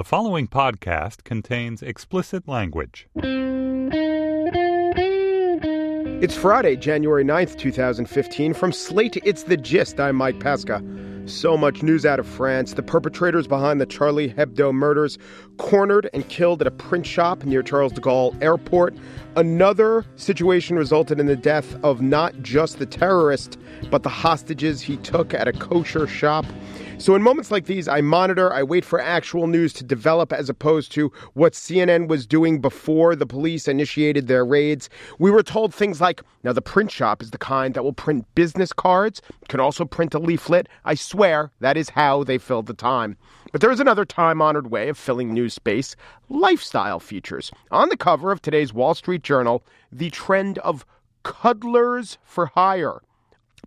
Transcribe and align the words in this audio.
The 0.00 0.04
following 0.04 0.48
podcast 0.48 1.24
contains 1.24 1.82
explicit 1.82 2.48
language. 2.48 3.06
It's 6.22 6.34
Friday, 6.34 6.76
January 6.76 7.22
9th, 7.22 7.58
2015. 7.58 8.54
From 8.54 8.72
Slate, 8.72 9.18
it's 9.26 9.42
The 9.42 9.58
Gist. 9.58 10.00
I'm 10.00 10.16
Mike 10.16 10.40
Pesca. 10.40 10.82
So 11.30 11.56
much 11.56 11.84
news 11.84 12.04
out 12.04 12.18
of 12.18 12.26
France. 12.26 12.74
The 12.74 12.82
perpetrators 12.82 13.46
behind 13.46 13.80
the 13.80 13.86
Charlie 13.86 14.30
Hebdo 14.30 14.74
murders 14.74 15.16
cornered 15.58 16.10
and 16.12 16.28
killed 16.28 16.60
at 16.60 16.66
a 16.66 16.72
print 16.72 17.06
shop 17.06 17.44
near 17.44 17.62
Charles 17.62 17.92
de 17.92 18.00
Gaulle 18.00 18.36
Airport. 18.42 18.96
Another 19.36 20.04
situation 20.16 20.76
resulted 20.76 21.20
in 21.20 21.26
the 21.26 21.36
death 21.36 21.76
of 21.84 22.02
not 22.02 22.42
just 22.42 22.80
the 22.80 22.86
terrorist, 22.86 23.58
but 23.90 24.02
the 24.02 24.08
hostages 24.08 24.80
he 24.80 24.96
took 24.96 25.32
at 25.32 25.46
a 25.46 25.52
kosher 25.52 26.08
shop. 26.08 26.44
So, 26.98 27.14
in 27.14 27.22
moments 27.22 27.50
like 27.50 27.64
these, 27.64 27.88
I 27.88 28.02
monitor, 28.02 28.52
I 28.52 28.62
wait 28.62 28.84
for 28.84 29.00
actual 29.00 29.46
news 29.46 29.72
to 29.74 29.84
develop 29.84 30.34
as 30.34 30.50
opposed 30.50 30.92
to 30.92 31.10
what 31.32 31.54
CNN 31.54 32.08
was 32.08 32.26
doing 32.26 32.60
before 32.60 33.16
the 33.16 33.24
police 33.24 33.68
initiated 33.68 34.26
their 34.26 34.44
raids. 34.44 34.90
We 35.18 35.30
were 35.30 35.42
told 35.42 35.72
things 35.72 36.00
like 36.00 36.22
now, 36.42 36.54
the 36.54 36.62
print 36.62 36.90
shop 36.90 37.20
is 37.20 37.32
the 37.32 37.38
kind 37.38 37.74
that 37.74 37.82
will 37.82 37.92
print 37.92 38.24
business 38.34 38.72
cards, 38.72 39.20
can 39.48 39.60
also 39.60 39.84
print 39.84 40.14
a 40.14 40.18
leaflet. 40.18 40.68
I 40.86 40.94
swear 40.94 41.19
that 41.20 41.76
is 41.76 41.90
how 41.90 42.24
they 42.24 42.38
filled 42.38 42.64
the 42.64 42.72
time. 42.72 43.14
But 43.52 43.60
there 43.60 43.70
is 43.70 43.78
another 43.78 44.06
time 44.06 44.40
honored 44.40 44.70
way 44.70 44.88
of 44.88 44.96
filling 44.96 45.34
news 45.34 45.52
space 45.52 45.94
lifestyle 46.30 46.98
features. 46.98 47.50
On 47.70 47.90
the 47.90 47.96
cover 47.96 48.32
of 48.32 48.40
today's 48.40 48.72
Wall 48.72 48.94
Street 48.94 49.22
Journal, 49.22 49.62
the 49.92 50.08
trend 50.08 50.58
of 50.60 50.86
cuddlers 51.22 52.16
for 52.24 52.46
hire. 52.46 53.02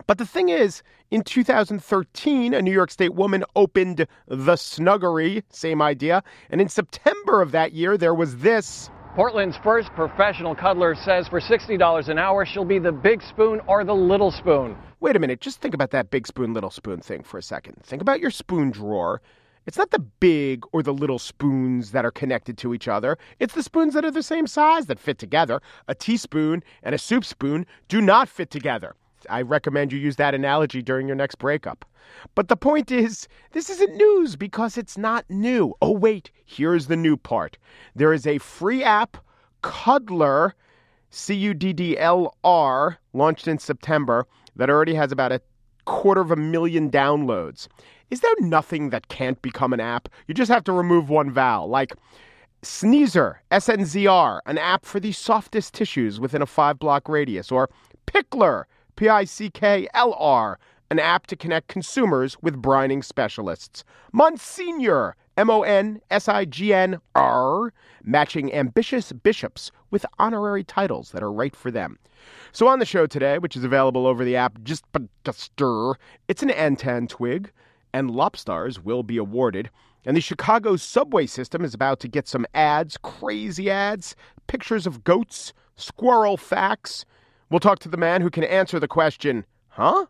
But 0.08 0.18
the 0.18 0.26
thing 0.26 0.50
is, 0.50 0.82
in 1.12 1.22
2013, 1.22 2.56
a 2.56 2.62
New 2.64 2.72
York 2.72 2.90
State 2.90 3.14
woman 3.14 3.44
opened 3.56 4.08
the 4.28 4.56
Snuggery, 4.56 5.44
same 5.50 5.80
idea. 5.80 6.24
And 6.50 6.60
in 6.60 6.70
September 6.70 7.44
of 7.44 7.52
that 7.52 7.74
year, 7.74 7.98
there 8.00 8.16
was 8.16 8.38
this. 8.38 8.90
Portland's 9.16 9.58
first 9.58 9.90
professional 9.94 10.56
cuddler 10.56 10.96
says 10.96 11.28
for 11.28 11.40
$60 11.40 12.10
an 12.10 12.18
hour, 12.18 12.48
she'll 12.48 12.66
be 12.66 12.80
the 12.80 12.92
big 12.92 13.22
spoon 13.22 13.62
or 13.68 13.84
the 13.84 13.94
little 13.94 14.32
spoon. 14.32 14.76
Wait 15.02 15.16
a 15.16 15.20
minute, 15.20 15.40
just 15.40 15.62
think 15.62 15.76
about 15.76 15.92
that 15.92 16.10
big 16.10 16.26
spoon, 16.26 16.52
little 16.52 16.72
spoon 16.72 17.00
thing 17.00 17.22
for 17.22 17.38
a 17.38 17.44
second. 17.44 17.76
Think 17.84 18.02
about 18.02 18.20
your 18.20 18.32
spoon 18.32 18.72
drawer. 18.72 19.22
It's 19.68 19.78
not 19.78 19.92
the 19.92 20.00
big 20.00 20.64
or 20.72 20.82
the 20.82 20.96
little 20.96 21.20
spoons 21.20 21.92
that 21.92 22.06
are 22.06 22.12
connected 22.12 22.58
to 22.58 22.74
each 22.74 22.88
other. 22.88 23.20
It's 23.38 23.54
the 23.54 23.62
spoons 23.62 23.94
that 23.94 24.04
are 24.04 24.10
the 24.10 24.24
same 24.24 24.48
size 24.48 24.88
that 24.88 24.98
fit 24.98 25.20
together. 25.20 25.62
A 25.88 25.94
teaspoon 25.94 26.64
and 26.82 26.96
a 26.96 26.98
soup 26.98 27.24
spoon 27.24 27.68
do 27.88 28.02
not 28.02 28.28
fit 28.28 28.50
together. 28.50 28.96
I 29.30 29.42
recommend 29.42 29.92
you 29.92 30.00
use 30.00 30.16
that 30.18 30.36
analogy 30.36 30.82
during 30.82 31.08
your 31.08 31.16
next 31.16 31.36
breakup. 31.36 31.86
But 32.36 32.48
the 32.48 32.58
point 32.58 32.92
is, 32.92 33.28
this 33.52 33.70
isn't 33.70 33.96
news 33.96 34.36
because 34.36 34.78
it's 34.78 34.98
not 34.98 35.26
new. 35.30 35.74
Oh, 35.82 35.92
wait, 35.92 36.32
here's 36.46 36.88
the 36.88 36.98
new 36.98 37.18
part. 37.18 37.58
There 37.96 38.14
is 38.14 38.28
a 38.28 38.38
free 38.38 38.84
app, 38.84 39.18
Cuddlr, 39.64 40.52
C 41.10 41.34
U 41.36 41.54
D 41.54 41.74
D 41.74 41.98
L 41.98 42.36
R, 42.44 42.98
launched 43.14 43.48
in 43.48 43.60
September, 43.60 44.26
that 44.56 44.70
already 44.70 44.96
has 44.96 45.12
about 45.12 45.32
a 45.32 45.42
quarter 45.86 46.22
of 46.22 46.32
a 46.32 46.36
million 46.36 46.90
downloads. 46.90 47.68
Is 48.10 48.20
there 48.20 48.36
nothing 48.40 48.90
that 48.90 49.08
can't 49.08 49.42
become 49.42 49.74
an 49.74 49.80
app? 49.80 50.10
You 50.28 50.34
just 50.34 50.52
have 50.52 50.64
to 50.66 50.72
remove 50.72 51.10
one 51.10 51.32
vowel, 51.32 51.68
like 51.68 51.94
Sneezer, 52.62 53.36
S 53.52 53.70
N 53.70 53.86
Z 53.86 54.08
R, 54.08 54.42
an 54.46 54.58
app 54.58 54.86
for 54.86 55.00
the 55.00 55.12
softest 55.12 55.74
tissues 55.74 56.20
within 56.20 56.42
a 56.42 56.46
five 56.46 56.80
block 56.80 57.10
radius, 57.10 57.52
or 57.52 57.70
Pickler, 58.08 58.66
P 58.96 59.10
I 59.10 59.24
C 59.24 59.50
K 59.50 59.88
L 59.94 60.14
R, 60.14 60.60
an 60.90 61.00
app 61.00 61.28
to 61.28 61.36
connect 61.36 61.68
consumers 61.68 62.38
with 62.42 62.62
brining 62.62 63.04
specialists. 63.04 63.84
Monsignor, 64.12 65.16
M 65.38 65.50
O 65.50 65.64
N 65.64 66.00
S 66.12 66.28
I 66.28 66.46
G 66.46 66.74
N 66.74 67.00
R, 67.16 67.74
matching 68.04 68.54
ambitious 68.54 69.12
bishops 69.12 69.72
with 69.90 70.06
honorary 70.20 70.64
titles 70.64 71.12
that 71.12 71.24
are 71.24 71.32
right 71.32 71.56
for 71.56 71.72
them. 71.72 71.98
So 72.52 72.68
on 72.68 72.80
the 72.80 72.86
show 72.86 73.08
today, 73.08 73.40
which 73.40 73.56
is 73.56 73.64
available 73.64 74.06
over 74.06 74.24
the 74.24 74.36
app 74.36 74.64
Just 74.64 74.86
But 74.92 75.04
Stir, 75.34 75.96
it's 76.28 76.44
an 76.44 76.50
Antan 76.50 77.10
twig, 77.10 77.52
and 77.94 78.12
Lobstars 78.12 78.84
will 78.84 79.04
be 79.04 79.18
awarded. 79.18 79.70
And 80.06 80.16
the 80.18 80.22
Chicago 80.22 80.76
subway 80.76 81.26
system 81.26 81.64
is 81.64 81.74
about 81.74 82.00
to 82.02 82.08
get 82.08 82.28
some 82.28 82.46
ads, 82.54 82.98
crazy 82.98 83.72
ads, 83.72 84.16
pictures 84.48 84.86
of 84.86 85.04
goats, 85.04 85.54
squirrel 85.76 86.38
facts. 86.38 87.06
We'll 87.50 87.60
talk 87.60 87.80
to 87.80 87.90
the 87.90 87.98
man 87.98 88.22
who 88.22 88.30
can 88.30 88.44
answer 88.44 88.80
the 88.80 88.88
question, 88.88 89.46
huh? 89.70 90.06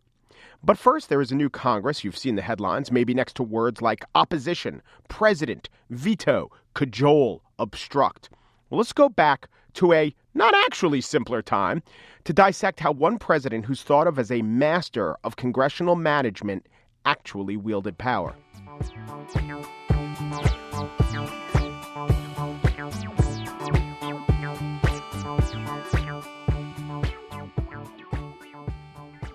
But 0.63 0.77
first, 0.77 1.09
there 1.09 1.21
is 1.21 1.31
a 1.31 1.35
new 1.35 1.49
Congress. 1.49 2.03
You've 2.03 2.17
seen 2.17 2.35
the 2.35 2.41
headlines, 2.41 2.91
maybe 2.91 3.13
next 3.13 3.35
to 3.35 3.43
words 3.43 3.81
like 3.81 4.05
opposition, 4.15 4.81
president, 5.09 5.69
veto, 5.89 6.49
cajole, 6.73 7.43
obstruct. 7.59 8.29
Well, 8.69 8.77
let's 8.77 8.93
go 8.93 9.09
back 9.09 9.49
to 9.73 9.91
a 9.91 10.15
not 10.33 10.55
actually 10.55 11.01
simpler 11.01 11.41
time 11.41 11.83
to 12.23 12.33
dissect 12.33 12.79
how 12.79 12.93
one 12.93 13.19
president 13.19 13.65
who's 13.65 13.83
thought 13.83 14.07
of 14.07 14.17
as 14.17 14.31
a 14.31 14.41
master 14.41 15.17
of 15.23 15.35
congressional 15.35 15.95
management 15.95 16.65
actually 17.05 17.57
wielded 17.57 17.97
power. 17.97 18.33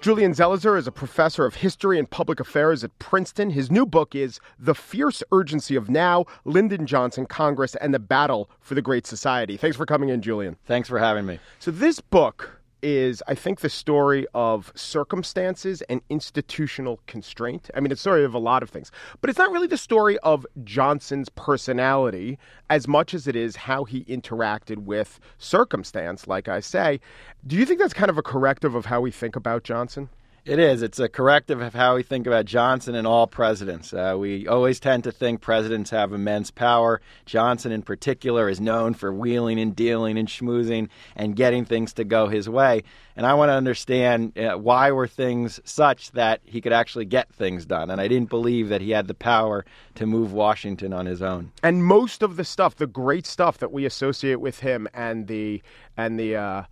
Julian 0.01 0.33
Zelizer 0.33 0.79
is 0.79 0.87
a 0.87 0.93
professor 0.93 1.45
of 1.45 1.57
history 1.57 1.99
and 1.99 2.09
public 2.09 2.39
affairs 2.39 2.85
at 2.85 2.97
Princeton. 3.01 3.51
His 3.51 3.69
new 3.69 3.85
book 3.85 4.15
is 4.15 4.39
The 4.57 4.75
Fierce 4.75 5.25
Urgency 5.33 5.75
of 5.75 5.91
Now 5.91 6.25
Lyndon 6.45 6.87
Johnson, 6.87 7.27
Congress, 7.27 7.75
and 7.75 7.93
the 7.93 7.99
Battle 7.99 8.49
for 8.61 8.77
the 8.77 8.83
Great 8.83 9.09
Society. 9.09 9.57
Thanks 9.57 9.77
for 9.77 9.87
coming 9.87 10.09
in, 10.11 10.23
Julian. 10.23 10.57
Thanks 10.67 10.89
for 10.89 11.01
having 11.01 11.27
me. 11.27 11.41
So, 11.59 11.73
this 11.73 11.99
book 11.99 12.58
is, 12.83 13.23
I 13.27 13.35
think, 13.35 13.61
the 13.61 13.69
story 13.69 14.27
of 14.35 14.73
circumstances 14.75 15.83
and 15.83 16.01
institutional 16.09 17.01
constraint. 17.07 17.71
I 17.75 17.81
mean, 17.81 17.93
it's 17.93 18.01
story 18.01 18.25
of 18.25 18.35
a 18.35 18.39
lot 18.39 18.63
of 18.63 18.71
things, 18.71 18.91
but 19.21 19.31
it's 19.31 19.39
not 19.39 19.51
really 19.51 19.67
the 19.67 19.77
story 19.77 20.19
of 20.19 20.47
Johnson's 20.65 21.29
personality 21.29 22.39
as 22.71 22.87
much 22.87 23.15
as 23.15 23.27
it 23.27 23.37
is 23.37 23.57
how 23.57 23.85
he 23.85 24.05
interacted 24.05 24.79
with 24.79 25.19
circumstance, 25.39 26.27
like 26.27 26.49
I 26.49 26.61
say. 26.61 27.01
Do 27.47 27.57
you 27.57 27.65
think 27.65 27.81
that's 27.81 27.95
kind 27.95 28.11
of 28.11 28.19
a 28.19 28.23
corrective 28.23 28.75
of 28.75 28.87
how 28.87 29.01
we 29.01 29.11
think 29.11 29.37
about 29.37 29.65
Johnson? 29.65 30.09
It 30.49 30.59
is. 30.59 30.81
It's 30.81 30.99
a 30.99 31.11
corrective 31.11 31.61
of 31.61 31.75
how 31.75 31.97
we 31.97 32.03
think 32.03 32.27
about 32.27 32.47
Johnson 32.47 32.95
and 32.95 33.07
all 33.07 33.27
presidents. 33.27 33.93
Uh, 33.93 34.17
we 34.19 34.49
always 34.49 34.81
tend 34.81 35.05
to 35.05 35.13
think 35.13 35.43
presidents 35.43 35.91
have 35.91 36.15
immense 36.15 36.51
power. 36.51 37.03
Johnson, 37.27 37.71
in 37.71 37.83
particular, 37.83 38.49
is 38.49 38.59
known 38.59 38.95
for 38.95 39.13
wheeling 39.13 39.61
and 39.61 39.77
dealing 39.77 40.17
and 40.17 40.27
schmoozing 40.27 40.89
and 41.15 41.37
getting 41.37 41.67
things 41.67 41.93
to 41.93 42.05
go 42.05 42.29
his 42.29 42.49
way. 42.49 42.83
And 43.15 43.27
I 43.27 43.35
want 43.35 43.51
to 43.51 43.53
understand 43.53 44.39
uh, 44.39 44.57
why 44.57 44.91
were 44.91 45.07
things 45.07 45.61
such 45.65 46.13
that 46.13 46.41
he 46.47 46.63
could 46.63 46.73
actually 46.73 47.05
get 47.05 47.31
things 47.31 47.67
done. 47.67 47.91
And 47.91 48.01
I 48.01 48.09
didn't 48.09 48.31
believe 48.31 48.71
that 48.71 48.81
he 48.81 48.93
had 48.93 49.07
the 49.07 49.13
power 49.13 49.67
to 49.97 50.07
move 50.07 50.33
Washington 50.33 50.95
on 50.95 51.05
his 51.05 51.21
own. 51.21 51.53
And 51.63 51.85
most 51.85 52.23
of 52.23 52.37
the 52.37 52.45
stuff, 52.45 52.77
the 52.77 52.87
great 52.87 53.27
stuff 53.27 53.59
that 53.59 53.71
we 53.71 53.85
associate 53.85 54.41
with 54.41 54.61
him, 54.61 54.89
and 54.95 55.27
the 55.27 55.63
and 55.99 56.19
the. 56.19 56.37
Uh 56.37 56.63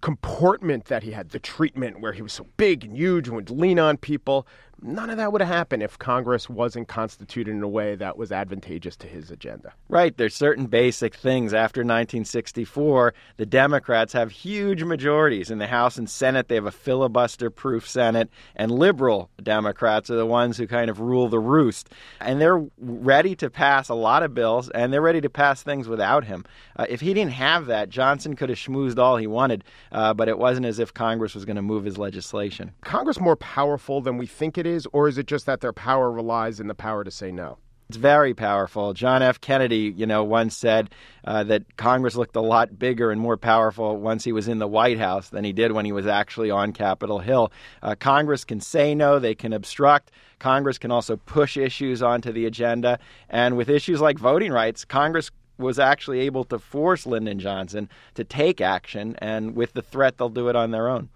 comportment 0.00 0.86
that 0.86 1.02
he 1.02 1.12
had, 1.12 1.30
the 1.30 1.38
treatment 1.38 2.00
where 2.00 2.12
he 2.12 2.22
was 2.22 2.32
so 2.32 2.46
big 2.56 2.84
and 2.84 2.96
huge 2.96 3.28
and 3.28 3.36
would 3.36 3.50
lean 3.50 3.78
on 3.78 3.96
people. 3.96 4.46
None 4.80 5.10
of 5.10 5.16
that 5.16 5.32
would 5.32 5.40
have 5.40 5.48
happened 5.48 5.82
if 5.82 5.98
Congress 5.98 6.48
wasn't 6.48 6.86
constituted 6.86 7.50
in 7.50 7.62
a 7.62 7.68
way 7.68 7.96
that 7.96 8.16
was 8.16 8.30
advantageous 8.30 8.96
to 8.96 9.08
his 9.08 9.30
agenda. 9.30 9.72
Right. 9.88 10.16
There's 10.16 10.34
certain 10.34 10.66
basic 10.66 11.14
things. 11.14 11.52
After 11.52 11.80
1964, 11.80 13.12
the 13.38 13.46
Democrats 13.46 14.12
have 14.12 14.30
huge 14.30 14.84
majorities 14.84 15.50
in 15.50 15.58
the 15.58 15.66
House 15.66 15.98
and 15.98 16.08
Senate. 16.08 16.48
They 16.48 16.54
have 16.54 16.66
a 16.66 16.70
filibuster 16.70 17.50
proof 17.50 17.88
Senate, 17.88 18.30
and 18.54 18.70
liberal 18.70 19.30
Democrats 19.42 20.10
are 20.10 20.16
the 20.16 20.26
ones 20.26 20.56
who 20.56 20.66
kind 20.66 20.90
of 20.90 21.00
rule 21.00 21.28
the 21.28 21.40
roost. 21.40 21.90
And 22.20 22.40
they're 22.40 22.64
ready 22.78 23.34
to 23.36 23.50
pass 23.50 23.88
a 23.88 23.94
lot 23.94 24.22
of 24.22 24.34
bills, 24.34 24.70
and 24.70 24.92
they're 24.92 25.02
ready 25.02 25.20
to 25.22 25.30
pass 25.30 25.62
things 25.62 25.88
without 25.88 26.24
him. 26.24 26.44
Uh, 26.76 26.86
if 26.88 27.00
he 27.00 27.14
didn't 27.14 27.32
have 27.32 27.66
that, 27.66 27.88
Johnson 27.88 28.36
could 28.36 28.48
have 28.48 28.58
schmoozed 28.58 28.98
all 28.98 29.16
he 29.16 29.26
wanted, 29.26 29.64
uh, 29.90 30.14
but 30.14 30.28
it 30.28 30.38
wasn't 30.38 30.66
as 30.66 30.78
if 30.78 30.94
Congress 30.94 31.34
was 31.34 31.44
going 31.44 31.56
to 31.56 31.62
move 31.62 31.84
his 31.84 31.98
legislation. 31.98 32.72
Congress 32.82 33.18
more 33.18 33.36
powerful 33.36 34.00
than 34.00 34.16
we 34.16 34.26
think 34.26 34.56
it 34.56 34.67
is, 34.68 34.86
or 34.92 35.08
is 35.08 35.18
it 35.18 35.26
just 35.26 35.46
that 35.46 35.60
their 35.60 35.72
power 35.72 36.10
relies 36.10 36.60
in 36.60 36.68
the 36.68 36.74
power 36.74 37.02
to 37.02 37.10
say 37.10 37.32
no? 37.32 37.58
It's 37.88 37.96
very 37.96 38.34
powerful. 38.34 38.92
John 38.92 39.22
F. 39.22 39.40
Kennedy, 39.40 39.94
you 39.96 40.04
know, 40.04 40.22
once 40.22 40.54
said 40.54 40.90
uh, 41.24 41.42
that 41.44 41.78
Congress 41.78 42.16
looked 42.16 42.36
a 42.36 42.42
lot 42.42 42.78
bigger 42.78 43.10
and 43.10 43.18
more 43.18 43.38
powerful 43.38 43.96
once 43.96 44.24
he 44.24 44.32
was 44.32 44.46
in 44.46 44.58
the 44.58 44.68
White 44.68 44.98
House 44.98 45.30
than 45.30 45.42
he 45.42 45.54
did 45.54 45.72
when 45.72 45.86
he 45.86 45.92
was 45.92 46.06
actually 46.06 46.50
on 46.50 46.74
Capitol 46.74 47.18
Hill. 47.18 47.50
Uh, 47.82 47.94
Congress 47.98 48.44
can 48.44 48.60
say 48.60 48.94
no, 48.94 49.18
they 49.18 49.34
can 49.34 49.54
obstruct. 49.54 50.10
Congress 50.38 50.76
can 50.76 50.90
also 50.90 51.16
push 51.16 51.56
issues 51.56 52.02
onto 52.02 52.30
the 52.30 52.44
agenda. 52.44 52.98
And 53.30 53.56
with 53.56 53.70
issues 53.70 54.02
like 54.02 54.18
voting 54.18 54.52
rights, 54.52 54.84
Congress 54.84 55.30
was 55.56 55.78
actually 55.78 56.20
able 56.20 56.44
to 56.44 56.58
force 56.58 57.06
Lyndon 57.06 57.38
Johnson 57.38 57.88
to 58.16 58.22
take 58.22 58.60
action. 58.60 59.16
And 59.18 59.56
with 59.56 59.72
the 59.72 59.82
threat, 59.82 60.18
they'll 60.18 60.28
do 60.28 60.48
it 60.48 60.56
on 60.56 60.72
their 60.72 60.90
own. 60.90 61.08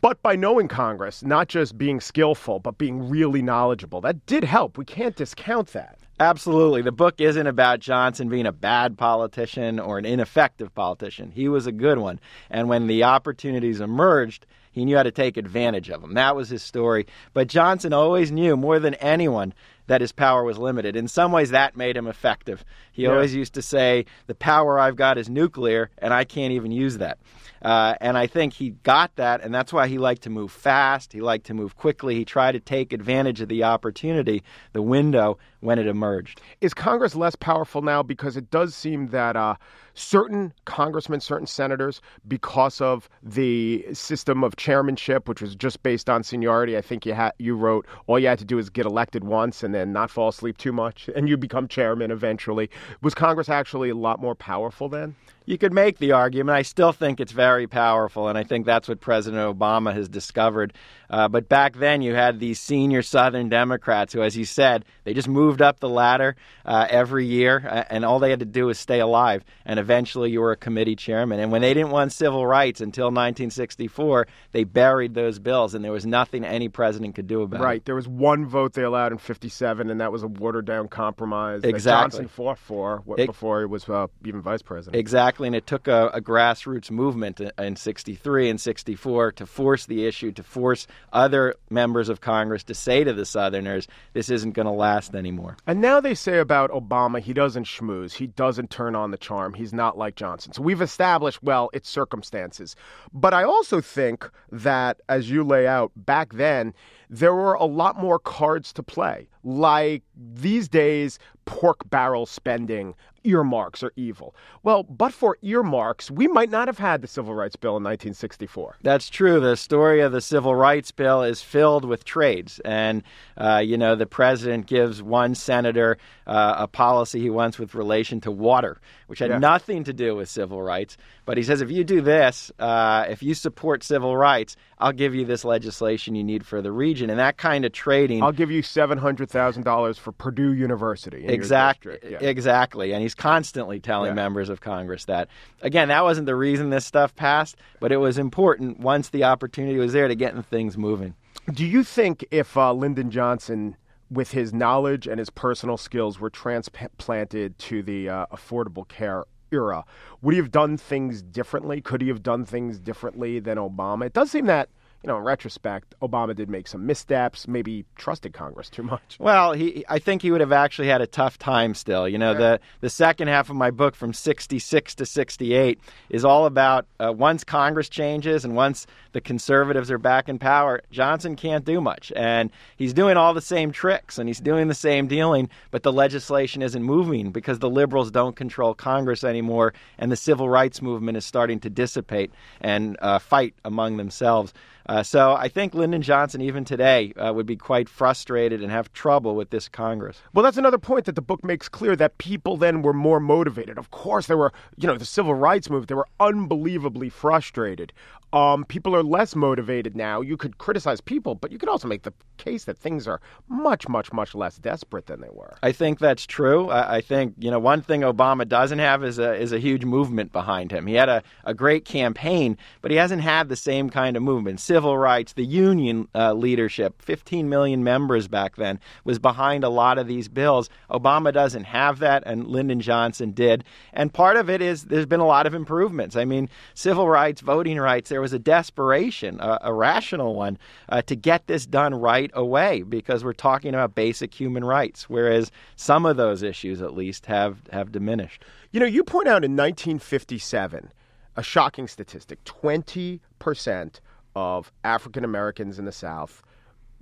But 0.00 0.22
by 0.22 0.36
knowing 0.36 0.68
Congress, 0.68 1.22
not 1.22 1.48
just 1.48 1.78
being 1.78 2.00
skillful, 2.00 2.60
but 2.60 2.78
being 2.78 3.08
really 3.08 3.42
knowledgeable, 3.42 4.00
that 4.02 4.24
did 4.26 4.44
help. 4.44 4.78
We 4.78 4.84
can't 4.84 5.16
discount 5.16 5.68
that. 5.68 5.98
Absolutely. 6.18 6.80
The 6.80 6.92
book 6.92 7.20
isn't 7.20 7.46
about 7.46 7.80
Johnson 7.80 8.28
being 8.28 8.46
a 8.46 8.52
bad 8.52 8.96
politician 8.96 9.78
or 9.78 9.98
an 9.98 10.06
ineffective 10.06 10.74
politician. 10.74 11.30
He 11.30 11.48
was 11.48 11.66
a 11.66 11.72
good 11.72 11.98
one. 11.98 12.20
And 12.50 12.68
when 12.68 12.86
the 12.86 13.04
opportunities 13.04 13.80
emerged, 13.80 14.46
he 14.72 14.84
knew 14.84 14.96
how 14.96 15.02
to 15.02 15.10
take 15.10 15.36
advantage 15.36 15.90
of 15.90 16.00
them. 16.00 16.14
That 16.14 16.34
was 16.34 16.48
his 16.48 16.62
story. 16.62 17.06
But 17.34 17.48
Johnson 17.48 17.92
always 17.92 18.32
knew 18.32 18.56
more 18.56 18.78
than 18.78 18.94
anyone 18.94 19.52
that 19.88 20.00
his 20.00 20.12
power 20.12 20.42
was 20.42 20.58
limited. 20.58 20.96
In 20.96 21.08
some 21.08 21.32
ways, 21.32 21.50
that 21.50 21.76
made 21.76 21.96
him 21.96 22.06
effective. 22.06 22.64
He 22.92 23.02
yeah. 23.02 23.10
always 23.10 23.34
used 23.34 23.54
to 23.54 23.62
say, 23.62 24.06
The 24.26 24.34
power 24.34 24.78
I've 24.78 24.96
got 24.96 25.18
is 25.18 25.28
nuclear, 25.28 25.90
and 25.98 26.12
I 26.12 26.24
can't 26.24 26.52
even 26.52 26.72
use 26.72 26.98
that. 26.98 27.18
Uh, 27.62 27.94
and 28.00 28.16
I 28.18 28.26
think 28.26 28.52
he 28.52 28.70
got 28.82 29.14
that, 29.16 29.40
and 29.42 29.54
that's 29.54 29.72
why 29.72 29.88
he 29.88 29.98
liked 29.98 30.22
to 30.22 30.30
move 30.30 30.52
fast. 30.52 31.12
He 31.12 31.20
liked 31.20 31.46
to 31.46 31.54
move 31.54 31.76
quickly. 31.76 32.14
He 32.14 32.24
tried 32.24 32.52
to 32.52 32.60
take 32.60 32.92
advantage 32.92 33.40
of 33.40 33.48
the 33.48 33.64
opportunity, 33.64 34.42
the 34.72 34.82
window, 34.82 35.38
when 35.60 35.78
it 35.78 35.86
emerged. 35.86 36.40
Is 36.60 36.74
Congress 36.74 37.14
less 37.14 37.34
powerful 37.34 37.82
now? 37.82 38.02
Because 38.02 38.36
it 38.36 38.50
does 38.50 38.74
seem 38.74 39.08
that 39.08 39.36
uh, 39.36 39.56
certain 39.94 40.52
congressmen, 40.64 41.20
certain 41.20 41.46
senators, 41.46 42.00
because 42.28 42.80
of 42.80 43.08
the 43.22 43.84
system 43.92 44.44
of 44.44 44.56
chairmanship, 44.56 45.28
which 45.28 45.40
was 45.42 45.56
just 45.56 45.82
based 45.82 46.08
on 46.08 46.22
seniority, 46.22 46.76
I 46.76 46.82
think 46.82 47.06
you 47.06 47.14
had 47.14 47.32
you 47.38 47.56
wrote 47.56 47.86
all 48.06 48.18
you 48.18 48.28
had 48.28 48.38
to 48.38 48.44
do 48.44 48.58
is 48.58 48.70
get 48.70 48.86
elected 48.86 49.24
once 49.24 49.62
and 49.62 49.74
then 49.74 49.92
not 49.92 50.10
fall 50.10 50.28
asleep 50.28 50.58
too 50.58 50.72
much, 50.72 51.08
and 51.16 51.28
you 51.28 51.36
become 51.36 51.68
chairman 51.68 52.10
eventually. 52.10 52.70
Was 53.02 53.14
Congress 53.14 53.48
actually 53.48 53.90
a 53.90 53.96
lot 53.96 54.20
more 54.20 54.34
powerful 54.34 54.88
then? 54.88 55.16
you 55.46 55.56
could 55.56 55.72
make 55.72 55.98
the 55.98 56.12
argument. 56.12 56.56
I 56.56 56.62
still 56.62 56.92
think 56.92 57.20
it's 57.20 57.32
very 57.32 57.45
powerful, 57.66 58.28
and 58.28 58.36
I 58.36 58.44
think 58.44 58.66
that's 58.66 58.88
what 58.88 59.00
President 59.00 59.42
Obama 59.42 59.94
has 59.94 60.08
discovered. 60.08 60.72
Uh, 61.08 61.28
but 61.28 61.48
back 61.48 61.76
then, 61.76 62.02
you 62.02 62.14
had 62.14 62.40
these 62.40 62.58
senior 62.58 63.00
Southern 63.02 63.48
Democrats 63.48 64.12
who, 64.12 64.22
as 64.22 64.36
you 64.36 64.44
said, 64.44 64.84
they 65.04 65.14
just 65.14 65.28
moved 65.28 65.62
up 65.62 65.78
the 65.78 65.88
ladder 65.88 66.34
uh, 66.64 66.86
every 66.90 67.26
year, 67.26 67.64
uh, 67.68 67.84
and 67.90 68.04
all 68.04 68.18
they 68.18 68.30
had 68.30 68.40
to 68.40 68.44
do 68.44 68.66
was 68.66 68.78
stay 68.78 68.98
alive. 68.98 69.44
And 69.64 69.78
eventually, 69.78 70.30
you 70.30 70.40
were 70.40 70.52
a 70.52 70.56
committee 70.56 70.96
chairman. 70.96 71.38
And 71.38 71.52
when 71.52 71.62
they 71.62 71.74
didn't 71.74 71.90
want 71.90 72.12
civil 72.12 72.44
rights 72.44 72.80
until 72.80 73.06
1964, 73.06 74.26
they 74.52 74.64
buried 74.64 75.14
those 75.14 75.38
bills, 75.38 75.74
and 75.74 75.84
there 75.84 75.92
was 75.92 76.04
nothing 76.04 76.44
any 76.44 76.68
president 76.68 77.14
could 77.14 77.28
do 77.28 77.42
about 77.42 77.60
right. 77.60 77.66
it. 77.66 77.66
Right. 77.66 77.84
There 77.84 77.94
was 77.94 78.08
one 78.08 78.46
vote 78.46 78.72
they 78.72 78.82
allowed 78.82 79.12
in 79.12 79.18
57, 79.18 79.90
and 79.90 80.00
that 80.00 80.10
was 80.10 80.24
a 80.24 80.28
watered 80.28 80.66
down 80.66 80.88
compromise 80.88 81.62
exactly. 81.62 81.80
that 81.80 82.02
Johnson 82.02 82.28
fought 82.28 82.58
for 82.58 83.04
it, 83.16 83.26
before 83.26 83.60
he 83.60 83.66
was 83.66 83.88
uh, 83.88 84.08
even 84.24 84.40
vice 84.40 84.62
president. 84.62 84.96
Exactly 84.96 85.36
exactly, 85.36 85.46
and 85.46 85.56
it 85.56 85.66
took 85.66 85.88
a, 85.88 86.08
a 86.14 86.20
grassroots 86.20 86.90
movement 86.90 87.35
in 87.58 87.76
63 87.76 88.50
and 88.50 88.60
64 88.60 89.32
to 89.32 89.46
force 89.46 89.86
the 89.86 90.06
issue, 90.06 90.32
to 90.32 90.42
force 90.42 90.86
other 91.12 91.54
members 91.70 92.08
of 92.08 92.20
Congress 92.20 92.64
to 92.64 92.74
say 92.74 93.04
to 93.04 93.12
the 93.12 93.24
Southerners, 93.24 93.88
this 94.12 94.30
isn't 94.30 94.52
going 94.52 94.66
to 94.66 94.72
last 94.72 95.14
anymore. 95.14 95.56
And 95.66 95.80
now 95.80 96.00
they 96.00 96.14
say 96.14 96.38
about 96.38 96.70
Obama, 96.70 97.20
he 97.20 97.32
doesn't 97.32 97.64
schmooze, 97.64 98.12
he 98.14 98.26
doesn't 98.26 98.70
turn 98.70 98.94
on 98.94 99.10
the 99.10 99.16
charm, 99.16 99.54
he's 99.54 99.72
not 99.72 99.98
like 99.98 100.16
Johnson. 100.16 100.52
So 100.52 100.62
we've 100.62 100.82
established, 100.82 101.42
well, 101.42 101.70
it's 101.72 101.88
circumstances. 101.88 102.76
But 103.12 103.34
I 103.34 103.44
also 103.44 103.80
think 103.80 104.28
that, 104.50 105.00
as 105.08 105.30
you 105.30 105.44
lay 105.44 105.66
out, 105.66 105.92
back 105.96 106.34
then, 106.34 106.74
there 107.08 107.34
were 107.34 107.54
a 107.54 107.64
lot 107.64 107.98
more 107.98 108.18
cards 108.18 108.72
to 108.74 108.82
play. 108.82 109.28
Like 109.44 110.02
these 110.16 110.68
days, 110.68 111.18
pork 111.44 111.88
barrel 111.88 112.26
spending, 112.26 112.94
earmarks 113.26 113.82
are 113.82 113.92
evil. 113.96 114.34
Well, 114.62 114.82
but 114.84 115.12
for 115.12 115.38
earmarks, 115.42 116.10
we 116.10 116.28
might 116.28 116.50
not 116.50 116.68
have 116.68 116.78
had 116.78 117.02
the 117.02 117.08
Civil 117.08 117.34
Rights 117.34 117.56
Bill 117.56 117.76
in 117.76 117.82
1964. 117.82 118.76
That's 118.82 119.08
true. 119.10 119.40
The 119.40 119.56
story 119.56 120.00
of 120.00 120.12
the 120.12 120.20
Civil 120.20 120.54
Rights 120.54 120.90
Bill 120.90 121.22
is 121.22 121.42
filled 121.42 121.84
with 121.84 122.04
trades. 122.04 122.60
And, 122.64 123.02
uh, 123.36 123.62
you 123.64 123.76
know, 123.76 123.96
the 123.96 124.06
president 124.06 124.66
gives 124.66 125.02
one 125.02 125.34
senator 125.34 125.98
uh, 126.26 126.54
a 126.58 126.68
policy 126.68 127.20
he 127.20 127.30
wants 127.30 127.58
with 127.58 127.74
relation 127.74 128.20
to 128.22 128.30
water, 128.30 128.80
which 129.06 129.18
had 129.18 129.30
yeah. 129.30 129.38
nothing 129.38 129.84
to 129.84 129.92
do 129.92 130.16
with 130.16 130.28
civil 130.28 130.62
rights. 130.62 130.96
But 131.24 131.36
he 131.36 131.42
says, 131.42 131.60
if 131.60 131.70
you 131.70 131.84
do 131.84 132.00
this, 132.00 132.52
uh, 132.58 133.06
if 133.08 133.22
you 133.22 133.34
support 133.34 133.82
civil 133.82 134.16
rights, 134.16 134.56
I'll 134.78 134.92
give 134.92 135.14
you 135.14 135.24
this 135.24 135.44
legislation 135.44 136.14
you 136.14 136.22
need 136.22 136.46
for 136.46 136.62
the 136.62 136.70
region. 136.70 137.10
And 137.10 137.18
that 137.18 137.36
kind 137.36 137.64
of 137.64 137.72
trading. 137.72 138.22
I'll 138.22 138.32
give 138.32 138.50
you 138.50 138.62
$700,000 138.62 139.98
for 139.98 140.12
Purdue 140.12 140.52
University. 140.52 141.26
exactly. 141.26 141.98
Yeah. 142.02 142.18
Exactly. 142.20 142.92
And 142.92 143.02
he's 143.02 143.14
constantly 143.16 143.80
telling 143.80 144.10
yeah. 144.10 144.14
members 144.14 144.48
of 144.48 144.60
Congress 144.60 145.04
that. 145.06 145.28
Again, 145.62 145.88
that 145.88 146.04
wasn't 146.04 146.26
the 146.26 146.36
reason 146.36 146.70
this 146.70 146.86
stuff 146.86 147.14
passed, 147.14 147.56
but 147.80 147.92
it 147.92 147.96
was 147.98 148.18
important 148.18 148.80
once 148.80 149.08
the 149.08 149.24
opportunity 149.24 149.78
was 149.78 149.92
there 149.92 150.08
to 150.08 150.14
get 150.14 150.44
things 150.46 150.76
moving. 150.76 151.14
Do 151.52 151.64
you 151.64 151.84
think 151.84 152.26
if 152.30 152.56
uh, 152.56 152.72
Lyndon 152.72 153.10
Johnson, 153.10 153.76
with 154.10 154.32
his 154.32 154.52
knowledge 154.52 155.06
and 155.06 155.18
his 155.18 155.30
personal 155.30 155.76
skills, 155.76 156.18
were 156.18 156.30
transplanted 156.30 157.58
to 157.58 157.82
the 157.82 158.08
uh, 158.08 158.26
Affordable 158.32 158.86
Care 158.88 159.24
era, 159.52 159.84
would 160.22 160.34
he 160.34 160.38
have 160.40 160.50
done 160.50 160.76
things 160.76 161.22
differently? 161.22 161.80
Could 161.80 162.02
he 162.02 162.08
have 162.08 162.22
done 162.22 162.44
things 162.44 162.78
differently 162.78 163.38
than 163.38 163.58
Obama? 163.58 164.06
It 164.06 164.12
does 164.12 164.30
seem 164.30 164.46
that 164.46 164.68
you 165.02 165.08
know, 165.08 165.18
in 165.18 165.24
retrospect, 165.24 165.94
Obama 166.02 166.34
did 166.34 166.48
make 166.48 166.66
some 166.66 166.86
missteps, 166.86 167.46
maybe 167.46 167.84
trusted 167.96 168.32
Congress 168.32 168.68
too 168.68 168.82
much. 168.82 169.16
Well, 169.26 169.54
he, 169.54 169.84
I 169.88 169.98
think 169.98 170.22
he 170.22 170.30
would 170.30 170.40
have 170.40 170.52
actually 170.52 170.86
had 170.86 171.00
a 171.00 171.06
tough 171.06 171.36
time 171.36 171.74
still. 171.74 172.08
You 172.08 172.16
know, 172.16 172.32
yeah. 172.32 172.38
the, 172.38 172.60
the 172.82 172.90
second 172.90 173.26
half 173.26 173.50
of 173.50 173.56
my 173.56 173.72
book 173.72 173.96
from 173.96 174.12
66 174.12 174.94
to 174.94 175.06
68 175.06 175.80
is 176.10 176.24
all 176.24 176.46
about 176.46 176.86
uh, 177.00 177.12
once 177.12 177.42
Congress 177.42 177.88
changes 177.88 178.44
and 178.44 178.54
once 178.54 178.86
the 179.12 179.20
conservatives 179.20 179.90
are 179.90 179.98
back 179.98 180.28
in 180.28 180.38
power, 180.38 180.80
Johnson 180.92 181.34
can't 181.34 181.64
do 181.64 181.80
much. 181.80 182.12
And 182.14 182.50
he's 182.76 182.92
doing 182.92 183.16
all 183.16 183.34
the 183.34 183.40
same 183.40 183.72
tricks 183.72 184.16
and 184.18 184.28
he's 184.28 184.40
doing 184.40 184.68
the 184.68 184.74
same 184.74 185.08
dealing, 185.08 185.48
but 185.72 185.82
the 185.82 185.92
legislation 185.92 186.62
isn't 186.62 186.82
moving 186.82 187.32
because 187.32 187.58
the 187.58 187.70
liberals 187.70 188.10
don't 188.10 188.36
control 188.36 188.74
Congress 188.74 189.24
anymore 189.24 189.74
and 189.98 190.12
the 190.12 190.16
civil 190.16 190.48
rights 190.48 190.80
movement 190.80 191.16
is 191.16 191.26
starting 191.26 191.58
to 191.60 191.70
dissipate 191.70 192.30
and 192.60 192.96
uh, 193.00 193.18
fight 193.18 193.54
among 193.64 193.96
themselves. 193.96 194.52
Uh, 194.88 195.02
so 195.02 195.34
I 195.34 195.48
think 195.48 195.74
Lyndon 195.74 196.02
Johnson, 196.02 196.40
even 196.40 196.64
today, 196.64 197.12
uh, 197.14 197.32
would 197.32 197.46
be 197.46 197.56
quite 197.56 197.88
frustrated 197.88 198.62
and 198.62 198.70
have 198.70 198.92
trouble 198.92 199.34
with 199.34 199.50
this 199.50 199.68
Congress. 199.68 200.22
Well, 200.32 200.44
that's 200.44 200.56
another 200.56 200.78
point 200.78 201.06
that 201.06 201.16
the 201.16 201.22
book 201.22 201.44
makes 201.44 201.68
clear 201.68 201.96
that 201.96 202.18
people 202.18 202.56
then 202.56 202.82
were 202.82 202.92
more 202.92 203.18
motivated. 203.18 203.78
Of 203.78 203.90
course, 203.90 204.26
there 204.26 204.36
were, 204.36 204.52
you 204.76 204.86
know, 204.86 204.96
the 204.96 205.04
civil 205.04 205.34
rights 205.34 205.68
movement, 205.68 205.88
they 205.88 205.94
were 205.94 206.08
unbelievably 206.20 207.08
frustrated. 207.08 207.92
Um, 208.32 208.64
people 208.64 208.94
are 208.94 209.02
less 209.02 209.36
motivated 209.36 209.96
now. 209.96 210.20
You 210.20 210.36
could 210.36 210.58
criticize 210.58 211.00
people, 211.00 211.34
but 211.34 211.52
you 211.52 211.58
could 211.58 211.68
also 211.68 211.86
make 211.86 212.02
the 212.02 212.12
case 212.38 212.64
that 212.64 212.76
things 212.76 213.06
are 213.06 213.20
much, 213.48 213.88
much, 213.88 214.12
much 214.12 214.34
less 214.34 214.56
desperate 214.58 215.06
than 215.06 215.20
they 215.20 215.28
were. 215.30 215.56
I 215.62 215.72
think 215.72 216.00
that's 216.00 216.26
true. 216.26 216.68
I, 216.68 216.96
I 216.96 217.00
think 217.00 217.34
you 217.38 217.50
know 217.50 217.58
one 217.58 217.82
thing 217.82 218.00
Obama 218.00 218.46
doesn't 218.46 218.78
have 218.78 219.04
is 219.04 219.18
a 219.18 219.34
is 219.34 219.52
a 219.52 219.58
huge 219.58 219.84
movement 219.84 220.32
behind 220.32 220.72
him. 220.72 220.86
He 220.86 220.94
had 220.94 221.08
a, 221.08 221.22
a 221.44 221.54
great 221.54 221.84
campaign, 221.84 222.58
but 222.82 222.90
he 222.90 222.96
hasn't 222.96 223.22
had 223.22 223.48
the 223.48 223.56
same 223.56 223.90
kind 223.90 224.16
of 224.16 224.22
movement. 224.22 224.60
Civil 224.60 224.98
rights, 224.98 225.32
the 225.34 225.44
union 225.44 226.08
uh, 226.14 226.32
leadership, 226.32 227.00
15 227.02 227.48
million 227.48 227.84
members 227.84 228.28
back 228.28 228.56
then 228.56 228.80
was 229.04 229.18
behind 229.18 229.62
a 229.62 229.68
lot 229.68 229.98
of 229.98 230.08
these 230.08 230.28
bills. 230.28 230.68
Obama 230.90 231.32
doesn't 231.32 231.64
have 231.64 232.00
that, 232.00 232.22
and 232.26 232.46
Lyndon 232.48 232.80
Johnson 232.80 233.30
did. 233.30 233.64
And 233.92 234.12
part 234.12 234.36
of 234.36 234.50
it 234.50 234.60
is 234.60 234.84
there's 234.84 235.06
been 235.06 235.20
a 235.20 235.26
lot 235.26 235.46
of 235.46 235.54
improvements. 235.54 236.16
I 236.16 236.24
mean, 236.24 236.48
civil 236.74 237.08
rights, 237.08 237.40
voting 237.40 237.78
rights. 237.78 238.10
There 238.16 238.22
was 238.22 238.32
a 238.32 238.38
desperation, 238.38 239.38
a, 239.40 239.58
a 239.64 239.74
rational 239.74 240.34
one, 240.34 240.56
uh, 240.88 241.02
to 241.02 241.14
get 241.14 241.48
this 241.48 241.66
done 241.66 241.94
right 241.94 242.30
away 242.32 242.80
because 242.80 243.22
we're 243.22 243.34
talking 243.34 243.74
about 243.74 243.94
basic 243.94 244.32
human 244.32 244.64
rights, 244.64 245.10
whereas 245.10 245.52
some 245.76 246.06
of 246.06 246.16
those 246.16 246.42
issues, 246.42 246.80
at 246.80 246.94
least, 246.94 247.26
have, 247.26 247.58
have 247.72 247.92
diminished. 247.92 248.42
You 248.70 248.80
know, 248.80 248.86
you 248.86 249.04
point 249.04 249.28
out 249.28 249.44
in 249.44 249.50
1957 249.50 250.94
a 251.36 251.42
shocking 251.42 251.86
statistic 251.86 252.42
20% 252.44 254.00
of 254.34 254.72
African 254.82 255.22
Americans 255.22 255.78
in 255.78 255.84
the 255.84 255.92
South 255.92 256.42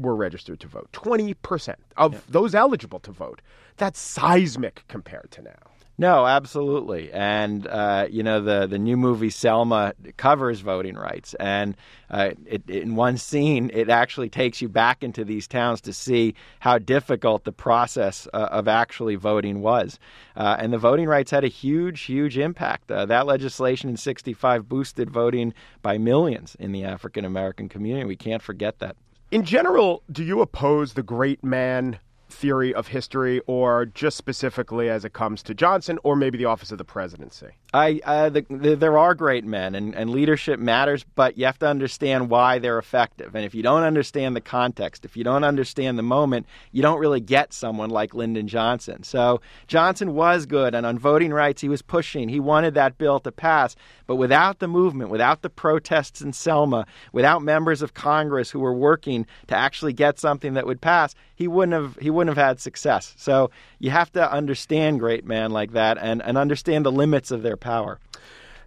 were 0.00 0.16
registered 0.16 0.58
to 0.58 0.66
vote. 0.66 0.88
20% 0.92 1.76
of 1.96 2.14
yeah. 2.14 2.20
those 2.28 2.56
eligible 2.56 2.98
to 2.98 3.12
vote. 3.12 3.40
That's 3.76 4.00
seismic 4.00 4.82
compared 4.88 5.30
to 5.30 5.42
now. 5.42 5.73
No, 5.96 6.26
absolutely, 6.26 7.12
and 7.12 7.68
uh, 7.68 8.08
you 8.10 8.24
know 8.24 8.40
the 8.40 8.66
the 8.66 8.80
new 8.80 8.96
movie 8.96 9.30
Selma 9.30 9.94
covers 10.16 10.58
voting 10.58 10.96
rights, 10.96 11.34
and 11.34 11.76
uh, 12.10 12.30
it, 12.46 12.68
in 12.68 12.96
one 12.96 13.16
scene 13.16 13.70
it 13.72 13.88
actually 13.88 14.28
takes 14.28 14.60
you 14.60 14.68
back 14.68 15.04
into 15.04 15.24
these 15.24 15.46
towns 15.46 15.80
to 15.82 15.92
see 15.92 16.34
how 16.58 16.78
difficult 16.78 17.44
the 17.44 17.52
process 17.52 18.26
uh, 18.34 18.48
of 18.50 18.66
actually 18.66 19.14
voting 19.14 19.60
was, 19.60 20.00
uh, 20.34 20.56
and 20.58 20.72
the 20.72 20.78
voting 20.78 21.06
rights 21.06 21.30
had 21.30 21.44
a 21.44 21.48
huge, 21.48 22.00
huge 22.02 22.38
impact. 22.38 22.90
Uh, 22.90 23.06
that 23.06 23.26
legislation 23.26 23.88
in 23.88 23.96
'65 23.96 24.68
boosted 24.68 25.10
voting 25.10 25.54
by 25.80 25.96
millions 25.96 26.56
in 26.58 26.72
the 26.72 26.82
African 26.82 27.24
American 27.24 27.68
community. 27.68 28.04
We 28.04 28.16
can't 28.16 28.42
forget 28.42 28.80
that. 28.80 28.96
In 29.30 29.44
general, 29.44 30.02
do 30.10 30.24
you 30.24 30.40
oppose 30.40 30.94
the 30.94 31.04
great 31.04 31.44
man 31.44 32.00
theory 32.34 32.74
of 32.74 32.88
history 32.88 33.40
or 33.46 33.86
just 33.86 34.16
specifically 34.16 34.90
as 34.90 35.04
it 35.04 35.12
comes 35.12 35.42
to 35.44 35.54
Johnson 35.54 35.98
or 36.02 36.16
maybe 36.16 36.36
the 36.36 36.44
office 36.44 36.72
of 36.72 36.78
the 36.78 36.84
presidency? 36.84 37.48
I 37.74 38.00
uh, 38.04 38.28
the, 38.28 38.46
the, 38.48 38.76
there 38.76 38.96
are 38.96 39.16
great 39.16 39.44
men, 39.44 39.74
and, 39.74 39.96
and 39.96 40.08
leadership 40.10 40.60
matters, 40.60 41.04
but 41.16 41.36
you 41.36 41.46
have 41.46 41.58
to 41.58 41.66
understand 41.66 42.30
why 42.30 42.60
they're 42.60 42.78
effective. 42.78 43.34
And 43.34 43.44
if 43.44 43.52
you 43.52 43.64
don't 43.64 43.82
understand 43.82 44.36
the 44.36 44.40
context, 44.40 45.04
if 45.04 45.16
you 45.16 45.24
don't 45.24 45.42
understand 45.42 45.98
the 45.98 46.04
moment, 46.04 46.46
you 46.70 46.82
don't 46.82 47.00
really 47.00 47.18
get 47.18 47.52
someone 47.52 47.90
like 47.90 48.14
Lyndon 48.14 48.46
Johnson. 48.46 49.02
So 49.02 49.40
Johnson 49.66 50.14
was 50.14 50.46
good, 50.46 50.72
and 50.72 50.86
on 50.86 51.00
voting 51.00 51.32
rights, 51.32 51.62
he 51.62 51.68
was 51.68 51.82
pushing. 51.82 52.28
He 52.28 52.38
wanted 52.38 52.74
that 52.74 52.96
bill 52.96 53.18
to 53.18 53.32
pass, 53.32 53.74
but 54.06 54.16
without 54.16 54.60
the 54.60 54.68
movement, 54.68 55.10
without 55.10 55.42
the 55.42 55.50
protests 55.50 56.20
in 56.20 56.32
Selma, 56.32 56.86
without 57.12 57.42
members 57.42 57.82
of 57.82 57.92
Congress 57.92 58.50
who 58.52 58.60
were 58.60 58.72
working 58.72 59.26
to 59.48 59.56
actually 59.56 59.94
get 59.94 60.20
something 60.20 60.54
that 60.54 60.64
would 60.64 60.80
pass, 60.80 61.16
he 61.34 61.48
wouldn't 61.48 61.72
have 61.72 61.96
he 62.00 62.10
wouldn't 62.10 62.36
have 62.36 62.46
had 62.46 62.60
success. 62.60 63.14
So 63.18 63.50
you 63.80 63.90
have 63.90 64.12
to 64.12 64.32
understand 64.32 65.00
great 65.00 65.24
men 65.24 65.50
like 65.50 65.72
that 65.72 65.98
and, 65.98 66.22
and 66.22 66.38
understand 66.38 66.86
the 66.86 66.92
limits 66.92 67.32
of 67.32 67.42
their 67.42 67.56
power. 67.64 67.98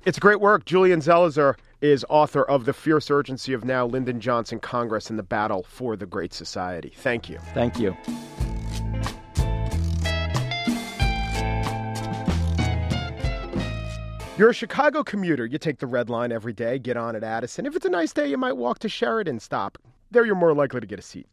It's 0.05 0.19
great 0.19 0.41
work. 0.41 0.65
Julian 0.65 1.01
Zelizer 1.01 1.55
is 1.81 2.03
author 2.09 2.43
of 2.43 2.65
The 2.65 2.73
Fierce 2.73 3.11
Urgency 3.11 3.53
of 3.53 3.63
Now 3.63 3.85
Lyndon 3.85 4.19
Johnson 4.19 4.59
Congress 4.59 5.09
and 5.09 5.19
the 5.19 5.23
Battle 5.23 5.63
for 5.69 5.95
the 5.95 6.07
Great 6.07 6.33
Society. 6.33 6.91
Thank 6.95 7.29
you. 7.29 7.37
Thank 7.53 7.79
you. 7.79 7.95
You're 14.37 14.49
a 14.49 14.53
Chicago 14.53 15.03
commuter. 15.03 15.45
You 15.45 15.57
take 15.57 15.79
the 15.79 15.87
red 15.87 16.09
line 16.09 16.31
every 16.31 16.53
day, 16.53 16.79
get 16.79 16.97
on 16.97 17.15
at 17.15 17.23
Addison. 17.23 17.65
If 17.65 17.75
it's 17.75 17.85
a 17.85 17.89
nice 17.89 18.13
day, 18.13 18.27
you 18.27 18.37
might 18.37 18.53
walk 18.53 18.79
to 18.79 18.89
Sheridan 18.89 19.39
stop. 19.39 19.77
There 20.09 20.25
you're 20.25 20.35
more 20.35 20.53
likely 20.53 20.79
to 20.79 20.87
get 20.87 20.99
a 20.99 21.03
seat. 21.03 21.27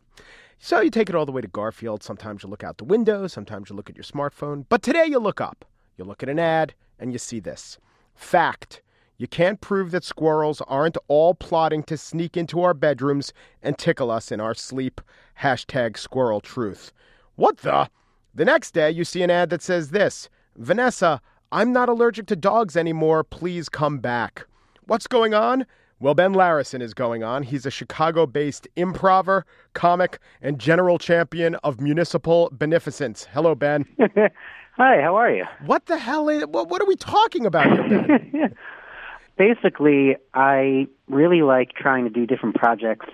So 0.59 0.80
you 0.80 0.90
take 0.90 1.09
it 1.09 1.14
all 1.14 1.26
the 1.26 1.33
way 1.33 1.42
to 1.42 1.49
Garfield. 1.49 2.02
Sometimes 2.02 2.42
you 2.42 2.49
look 2.49 2.64
out 2.64 2.78
the 2.78 2.85
window, 2.85 3.26
sometimes 3.26 3.71
you 3.71 3.76
look 3.76 3.88
at 3.88 3.97
your 3.97 4.04
smartphone. 4.04 4.64
But 4.68 4.83
today 4.83 5.06
you 5.06 5.18
look 5.18 5.40
up. 5.40 5.64
You 5.97 6.04
look 6.04 6.23
at 6.23 6.28
an 6.28 6.38
ad 6.38 6.75
and 6.98 7.12
you 7.12 7.18
see 7.18 7.40
this. 7.40 7.78
Fact. 8.14 8.82
You 9.16 9.28
can't 9.28 9.60
prove 9.60 9.92
that 9.92 10.02
squirrels 10.02 10.60
aren't 10.66 10.98
all 11.06 11.34
plotting 11.34 11.84
to 11.84 11.96
sneak 11.96 12.36
into 12.36 12.62
our 12.62 12.74
bedrooms 12.74 13.32
and 13.62 13.78
tickle 13.78 14.10
us 14.10 14.32
in 14.32 14.40
our 14.40 14.54
sleep. 14.54 15.00
Hashtag 15.40 15.96
squirrel 15.96 16.40
truth. 16.40 16.92
What 17.36 17.58
the? 17.58 17.88
The 18.34 18.44
next 18.44 18.72
day, 18.72 18.90
you 18.90 19.04
see 19.04 19.22
an 19.22 19.30
ad 19.30 19.50
that 19.50 19.62
says 19.62 19.90
this 19.90 20.28
Vanessa, 20.56 21.20
I'm 21.52 21.72
not 21.72 21.88
allergic 21.88 22.26
to 22.26 22.36
dogs 22.36 22.76
anymore. 22.76 23.22
Please 23.22 23.68
come 23.68 23.98
back. 23.98 24.46
What's 24.86 25.06
going 25.06 25.34
on? 25.34 25.66
Well, 26.00 26.14
Ben 26.14 26.34
Larrison 26.34 26.82
is 26.82 26.92
going 26.92 27.22
on. 27.22 27.44
He's 27.44 27.64
a 27.64 27.70
Chicago 27.70 28.26
based 28.26 28.66
improver, 28.74 29.46
comic, 29.72 30.18
and 30.42 30.58
general 30.58 30.98
champion 30.98 31.54
of 31.56 31.80
municipal 31.80 32.50
beneficence. 32.52 33.28
Hello, 33.32 33.54
Ben. 33.54 33.86
Hi, 34.76 35.00
how 35.02 35.16
are 35.16 35.31
you? 35.31 35.45
What 35.64 35.87
the 35.87 35.97
hell 35.99 36.28
is 36.28 36.45
what, 36.47 36.69
what 36.69 36.83
are 36.83 36.87
we 36.87 36.97
talking 36.97 37.47
about 37.47 37.66
here, 37.71 38.02
Ben? 38.09 38.54
Basically, 39.38 40.16
I 40.33 40.88
really 41.09 41.43
like 41.43 41.73
trying 41.75 42.04
to 42.04 42.11
do 42.11 42.26
different 42.26 42.57
projects 42.57 43.07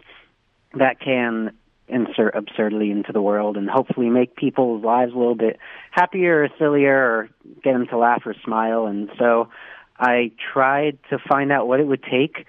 that 0.74 1.00
can 1.00 1.52
insert 1.88 2.34
absurdly 2.34 2.90
into 2.90 3.12
the 3.12 3.20
world 3.20 3.56
and 3.56 3.68
hopefully 3.68 4.08
make 4.08 4.36
people's 4.36 4.84
lives 4.84 5.12
a 5.12 5.18
little 5.18 5.34
bit 5.34 5.58
happier 5.90 6.44
or 6.44 6.48
sillier 6.58 6.96
or 6.96 7.28
get 7.62 7.72
them 7.72 7.86
to 7.88 7.98
laugh 7.98 8.22
or 8.24 8.34
smile. 8.44 8.86
And 8.86 9.10
so 9.18 9.48
I 9.98 10.30
tried 10.52 10.98
to 11.10 11.18
find 11.18 11.50
out 11.52 11.68
what 11.68 11.80
it 11.80 11.86
would 11.86 12.02
take 12.04 12.46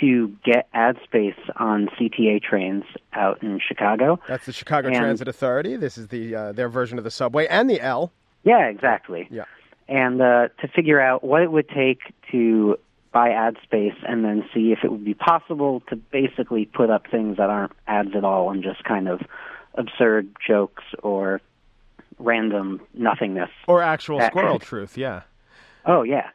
to 0.00 0.34
get 0.44 0.68
ad 0.72 0.96
space 1.04 1.34
on 1.56 1.88
CTA 1.98 2.42
trains 2.42 2.84
out 3.12 3.42
in 3.42 3.60
Chicago. 3.66 4.18
That's 4.28 4.46
the 4.46 4.52
Chicago 4.52 4.88
And- 4.88 4.96
Transit 4.96 5.28
Authority. 5.28 5.76
This 5.76 5.98
is 5.98 6.08
the 6.08 6.34
uh, 6.34 6.52
their 6.52 6.68
version 6.68 6.98
of 6.98 7.04
the 7.04 7.10
subway 7.10 7.46
and 7.46 7.68
the 7.68 7.80
L. 7.80 8.12
Yeah, 8.42 8.66
exactly. 8.66 9.28
Yeah. 9.30 9.44
And 9.88 10.20
uh, 10.20 10.48
to 10.60 10.68
figure 10.68 11.00
out 11.00 11.24
what 11.24 11.42
it 11.42 11.50
would 11.50 11.68
take 11.68 12.00
to 12.30 12.78
buy 13.12 13.30
ad 13.30 13.56
space 13.62 13.96
and 14.06 14.24
then 14.24 14.44
see 14.54 14.72
if 14.72 14.84
it 14.84 14.90
would 14.90 15.04
be 15.04 15.14
possible 15.14 15.82
to 15.88 15.96
basically 15.96 16.64
put 16.64 16.90
up 16.90 17.06
things 17.10 17.38
that 17.38 17.50
aren't 17.50 17.72
ads 17.88 18.14
at 18.14 18.24
all 18.24 18.50
and 18.50 18.62
just 18.62 18.84
kind 18.84 19.08
of 19.08 19.20
absurd 19.74 20.28
jokes 20.46 20.84
or 21.02 21.40
random 22.18 22.80
nothingness. 22.94 23.50
Or 23.66 23.82
actual 23.82 24.20
squirrel 24.20 24.58
truth, 24.58 24.96
yeah. 24.96 25.22
Oh, 25.84 26.02
yeah. 26.02 26.28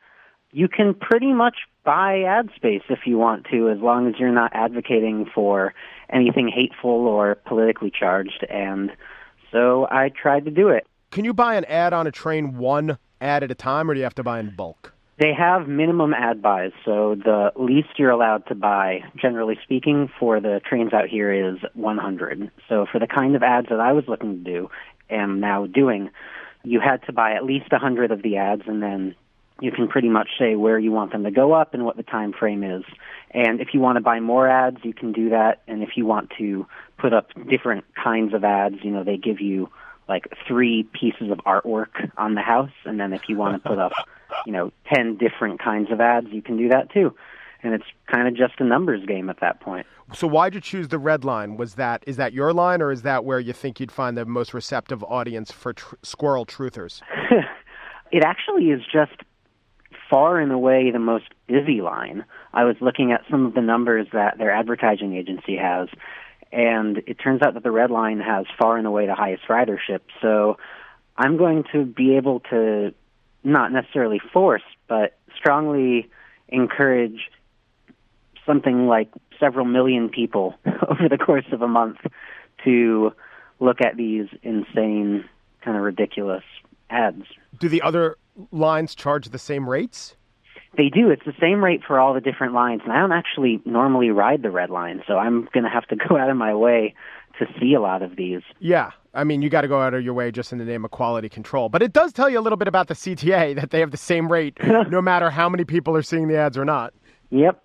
You 0.51 0.67
can 0.67 0.93
pretty 0.93 1.33
much 1.33 1.55
buy 1.83 2.23
ad 2.23 2.49
space 2.55 2.81
if 2.89 2.99
you 3.05 3.17
want 3.17 3.45
to, 3.51 3.69
as 3.69 3.79
long 3.79 4.07
as 4.07 4.15
you're 4.19 4.31
not 4.31 4.51
advocating 4.53 5.29
for 5.33 5.73
anything 6.09 6.49
hateful 6.53 7.07
or 7.07 7.35
politically 7.35 7.91
charged. 7.91 8.45
And 8.49 8.91
so 9.51 9.87
I 9.89 10.09
tried 10.09 10.45
to 10.45 10.51
do 10.51 10.69
it. 10.69 10.87
Can 11.15 11.23
you 11.23 11.33
buy 11.33 11.55
an 11.55 11.63
ad 11.63 11.93
on 11.93 12.07
a 12.07 12.11
train 12.11 12.57
one 12.57 12.97
ad 13.21 13.41
at 13.41 13.49
a 13.49 13.55
time, 13.55 13.89
or 13.89 13.93
do 13.93 13.99
you 14.01 14.03
have 14.03 14.15
to 14.15 14.23
buy 14.23 14.37
in 14.37 14.53
bulk? 14.53 14.91
They 15.17 15.33
have 15.33 15.65
minimum 15.65 16.13
ad 16.13 16.41
buys, 16.41 16.73
so 16.83 17.15
the 17.15 17.53
least 17.55 17.87
you're 17.97 18.09
allowed 18.09 18.45
to 18.47 18.55
buy, 18.55 18.99
generally 19.15 19.57
speaking, 19.63 20.09
for 20.19 20.41
the 20.41 20.59
trains 20.67 20.91
out 20.91 21.07
here 21.07 21.31
is 21.31 21.59
100. 21.73 22.51
So 22.67 22.85
for 22.91 22.99
the 22.99 23.07
kind 23.07 23.33
of 23.37 23.43
ads 23.43 23.69
that 23.69 23.79
I 23.79 23.93
was 23.93 24.03
looking 24.09 24.43
to 24.43 24.51
do, 24.51 24.69
am 25.09 25.39
now 25.39 25.67
doing, 25.67 26.09
you 26.65 26.81
had 26.81 26.97
to 27.05 27.13
buy 27.13 27.31
at 27.31 27.45
least 27.45 27.71
100 27.71 28.11
of 28.11 28.21
the 28.21 28.35
ads, 28.35 28.63
and 28.67 28.83
then 28.83 29.15
you 29.61 29.71
can 29.71 29.87
pretty 29.87 30.09
much 30.09 30.27
say 30.37 30.57
where 30.57 30.77
you 30.77 30.91
want 30.91 31.13
them 31.13 31.23
to 31.23 31.31
go 31.31 31.53
up 31.53 31.73
and 31.73 31.85
what 31.85 31.95
the 31.95 32.03
time 32.03 32.33
frame 32.33 32.61
is. 32.61 32.83
And 33.31 33.61
if 33.61 33.69
you 33.73 33.79
want 33.79 33.95
to 33.95 34.01
buy 34.01 34.19
more 34.19 34.49
ads, 34.49 34.79
you 34.83 34.93
can 34.93 35.13
do 35.13 35.29
that. 35.29 35.61
And 35.65 35.81
if 35.81 35.91
you 35.95 36.05
want 36.05 36.33
to 36.39 36.67
put 36.97 37.13
up 37.13 37.29
different 37.49 37.85
kinds 37.95 38.33
of 38.33 38.43
ads, 38.43 38.83
you 38.83 38.91
know, 38.91 39.05
they 39.05 39.15
give 39.15 39.39
you 39.39 39.69
like 40.07 40.27
three 40.47 40.87
pieces 40.93 41.31
of 41.31 41.39
artwork 41.39 42.11
on 42.17 42.35
the 42.35 42.41
house, 42.41 42.71
and 42.85 42.99
then 42.99 43.13
if 43.13 43.21
you 43.27 43.37
want 43.37 43.61
to 43.61 43.69
put 43.69 43.79
up, 43.79 43.91
you 44.45 44.51
know, 44.51 44.71
ten 44.93 45.17
different 45.17 45.59
kinds 45.59 45.91
of 45.91 45.99
ads, 45.99 46.27
you 46.31 46.41
can 46.41 46.57
do 46.57 46.69
that 46.69 46.91
too. 46.91 47.15
And 47.63 47.73
it's 47.73 47.85
kind 48.11 48.27
of 48.27 48.35
just 48.35 48.59
a 48.59 48.63
numbers 48.63 49.03
game 49.07 49.29
at 49.29 49.39
that 49.39 49.59
point. 49.59 49.87
So 50.13 50.27
why'd 50.27 50.53
you 50.53 50.61
choose 50.61 50.89
the 50.89 50.99
red 50.99 51.25
line? 51.25 51.57
Was 51.57 51.75
that 51.75 52.03
is 52.05 52.17
that 52.17 52.33
your 52.33 52.53
line, 52.53 52.81
or 52.81 52.91
is 52.91 53.01
that 53.01 53.25
where 53.25 53.39
you 53.39 53.53
think 53.53 53.79
you'd 53.79 53.91
find 53.91 54.15
the 54.15 54.25
most 54.25 54.53
receptive 54.53 55.03
audience 55.03 55.51
for 55.51 55.73
tr- 55.73 55.95
squirrel 56.03 56.45
truthers? 56.45 57.01
it 58.11 58.23
actually 58.23 58.65
is 58.65 58.81
just 58.91 59.23
far 60.09 60.39
and 60.39 60.51
away 60.51 60.91
the 60.91 60.99
most 60.99 61.25
busy 61.47 61.81
line. 61.81 62.23
I 62.53 62.63
was 62.63 62.75
looking 62.81 63.11
at 63.11 63.21
some 63.29 63.45
of 63.45 63.55
the 63.55 63.61
numbers 63.61 64.07
that 64.13 64.37
their 64.37 64.51
advertising 64.51 65.15
agency 65.15 65.55
has, 65.57 65.89
and 66.55 66.99
it 67.05 67.15
turns 67.15 67.41
out 67.41 67.55
that 67.55 67.63
the 67.63 67.71
red 67.71 67.91
line 67.91 68.21
has 68.21 68.45
far 68.57 68.77
and 68.77 68.87
away 68.87 69.07
the 69.07 69.13
highest 69.13 69.43
ridership. 69.49 69.99
So 70.21 70.57
I'm 71.17 71.35
going 71.35 71.65
to 71.73 71.83
be 71.83 72.15
able 72.15 72.39
to 72.51 72.93
not 73.43 73.73
necessarily 73.73 74.21
force, 74.31 74.63
but 74.87 75.17
strongly 75.35 76.09
encourage 76.47 77.29
something 78.45 78.87
like 78.87 79.11
several 79.37 79.65
million 79.65 80.07
people 80.07 80.55
over 80.65 81.09
the 81.09 81.17
course 81.17 81.45
of 81.51 81.61
a 81.61 81.67
month 81.67 81.97
to 82.63 83.11
look 83.59 83.81
at 83.81 83.97
these 83.97 84.27
insane, 84.41 85.25
kind 85.61 85.75
of 85.75 85.83
ridiculous 85.83 86.43
ads. 86.89 87.25
Do 87.59 87.67
the 87.67 87.81
other 87.81 88.15
lines 88.53 88.95
charge 88.95 89.27
the 89.27 89.39
same 89.39 89.69
rates? 89.69 90.15
They 90.77 90.89
do. 90.89 91.09
It's 91.09 91.25
the 91.25 91.33
same 91.39 91.63
rate 91.63 91.81
for 91.85 91.99
all 91.99 92.13
the 92.13 92.21
different 92.21 92.53
lines, 92.53 92.81
and 92.83 92.91
I 92.91 92.99
don't 92.99 93.11
actually 93.11 93.61
normally 93.65 94.09
ride 94.09 94.41
the 94.41 94.51
red 94.51 94.69
line, 94.69 95.03
so 95.07 95.17
I'm 95.17 95.47
going 95.53 95.63
to 95.63 95.69
have 95.69 95.85
to 95.87 95.95
go 96.09 96.17
out 96.17 96.29
of 96.29 96.37
my 96.37 96.53
way 96.53 96.93
to 97.39 97.45
see 97.59 97.73
a 97.73 97.81
lot 97.81 98.01
of 98.01 98.15
these. 98.15 98.41
Yeah. 98.59 98.91
I 99.13 99.23
mean, 99.23 99.41
you 99.41 99.49
got 99.49 99.61
to 99.61 99.67
go 99.67 99.81
out 99.81 99.93
of 99.93 100.03
your 100.03 100.13
way 100.13 100.31
just 100.31 100.51
in 100.51 100.57
the 100.57 100.65
name 100.65 100.83
of 100.83 100.91
quality 100.91 101.29
control. 101.29 101.69
But 101.69 101.81
it 101.81 101.93
does 101.93 102.11
tell 102.11 102.29
you 102.29 102.39
a 102.39 102.41
little 102.41 102.57
bit 102.57 102.67
about 102.67 102.87
the 102.87 102.93
CTA 102.93 103.55
that 103.59 103.71
they 103.71 103.79
have 103.79 103.91
the 103.91 103.97
same 103.97 104.31
rate 104.31 104.57
no 104.63 105.01
matter 105.01 105.29
how 105.29 105.49
many 105.49 105.63
people 105.63 105.95
are 105.95 106.03
seeing 106.03 106.27
the 106.27 106.37
ads 106.37 106.57
or 106.57 106.65
not. 106.65 106.93
Yep. 107.31 107.61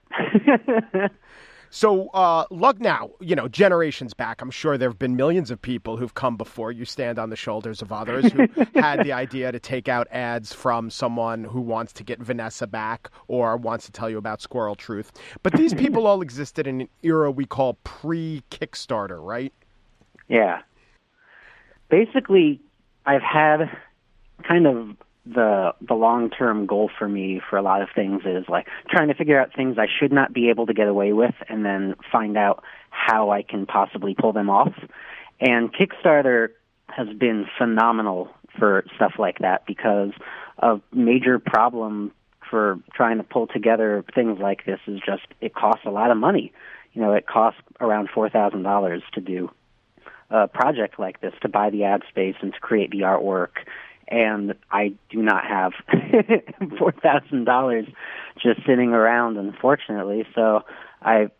So, 1.72 2.08
uh, 2.08 2.46
look 2.50 2.80
now, 2.80 3.10
you 3.20 3.36
know, 3.36 3.46
generations 3.46 4.12
back, 4.12 4.42
I'm 4.42 4.50
sure 4.50 4.76
there 4.76 4.88
have 4.88 4.98
been 4.98 5.14
millions 5.14 5.52
of 5.52 5.62
people 5.62 5.96
who've 5.96 6.14
come 6.14 6.36
before 6.36 6.72
you 6.72 6.84
stand 6.84 7.16
on 7.16 7.30
the 7.30 7.36
shoulders 7.36 7.80
of 7.80 7.92
others 7.92 8.32
who 8.32 8.48
had 8.74 9.04
the 9.04 9.12
idea 9.12 9.52
to 9.52 9.60
take 9.60 9.88
out 9.88 10.08
ads 10.10 10.52
from 10.52 10.90
someone 10.90 11.44
who 11.44 11.60
wants 11.60 11.92
to 11.92 12.02
get 12.02 12.18
Vanessa 12.18 12.66
back 12.66 13.08
or 13.28 13.56
wants 13.56 13.86
to 13.86 13.92
tell 13.92 14.10
you 14.10 14.18
about 14.18 14.42
Squirrel 14.42 14.74
Truth. 14.74 15.12
But 15.44 15.52
these 15.52 15.72
people 15.82 16.08
all 16.08 16.22
existed 16.22 16.66
in 16.66 16.80
an 16.80 16.88
era 17.04 17.30
we 17.30 17.46
call 17.46 17.74
pre 17.84 18.42
Kickstarter, 18.50 19.24
right? 19.24 19.52
Yeah. 20.26 20.62
Basically, 21.88 22.60
I've 23.06 23.22
had 23.22 23.70
kind 24.42 24.66
of 24.66 24.96
the 25.34 25.72
the 25.80 25.94
long 25.94 26.30
term 26.30 26.66
goal 26.66 26.90
for 26.98 27.08
me 27.08 27.40
for 27.48 27.56
a 27.56 27.62
lot 27.62 27.82
of 27.82 27.88
things 27.94 28.22
is 28.24 28.44
like 28.48 28.66
trying 28.88 29.08
to 29.08 29.14
figure 29.14 29.40
out 29.40 29.54
things 29.54 29.76
I 29.78 29.86
should 29.86 30.12
not 30.12 30.32
be 30.32 30.50
able 30.50 30.66
to 30.66 30.74
get 30.74 30.88
away 30.88 31.12
with 31.12 31.34
and 31.48 31.64
then 31.64 31.94
find 32.10 32.36
out 32.36 32.62
how 32.90 33.30
I 33.30 33.42
can 33.42 33.66
possibly 33.66 34.14
pull 34.14 34.32
them 34.32 34.50
off. 34.50 34.74
And 35.40 35.72
Kickstarter 35.72 36.48
has 36.88 37.08
been 37.16 37.46
phenomenal 37.56 38.28
for 38.58 38.84
stuff 38.96 39.14
like 39.18 39.38
that 39.38 39.64
because 39.66 40.10
a 40.58 40.80
major 40.92 41.38
problem 41.38 42.12
for 42.48 42.80
trying 42.92 43.18
to 43.18 43.22
pull 43.22 43.46
together 43.46 44.04
things 44.14 44.38
like 44.40 44.66
this 44.66 44.80
is 44.86 45.00
just 45.04 45.22
it 45.40 45.54
costs 45.54 45.84
a 45.86 45.90
lot 45.90 46.10
of 46.10 46.16
money. 46.16 46.52
You 46.92 47.02
know, 47.02 47.12
it 47.12 47.26
costs 47.26 47.60
around 47.80 48.10
four 48.12 48.28
thousand 48.28 48.64
dollars 48.64 49.02
to 49.14 49.20
do 49.20 49.50
a 50.30 50.48
project 50.48 50.98
like 50.98 51.20
this 51.20 51.32
to 51.42 51.48
buy 51.48 51.70
the 51.70 51.84
ad 51.84 52.02
space 52.08 52.36
and 52.40 52.52
to 52.52 52.60
create 52.60 52.90
the 52.90 53.00
artwork 53.00 53.64
and 54.10 54.54
I 54.70 54.94
do 55.10 55.22
not 55.22 55.44
have 55.44 55.72
four 56.78 56.92
thousand 56.92 57.44
dollars 57.44 57.86
just 58.42 58.60
sitting 58.66 58.92
around, 58.92 59.36
unfortunately. 59.36 60.26
So 60.34 60.64
I 61.02 61.30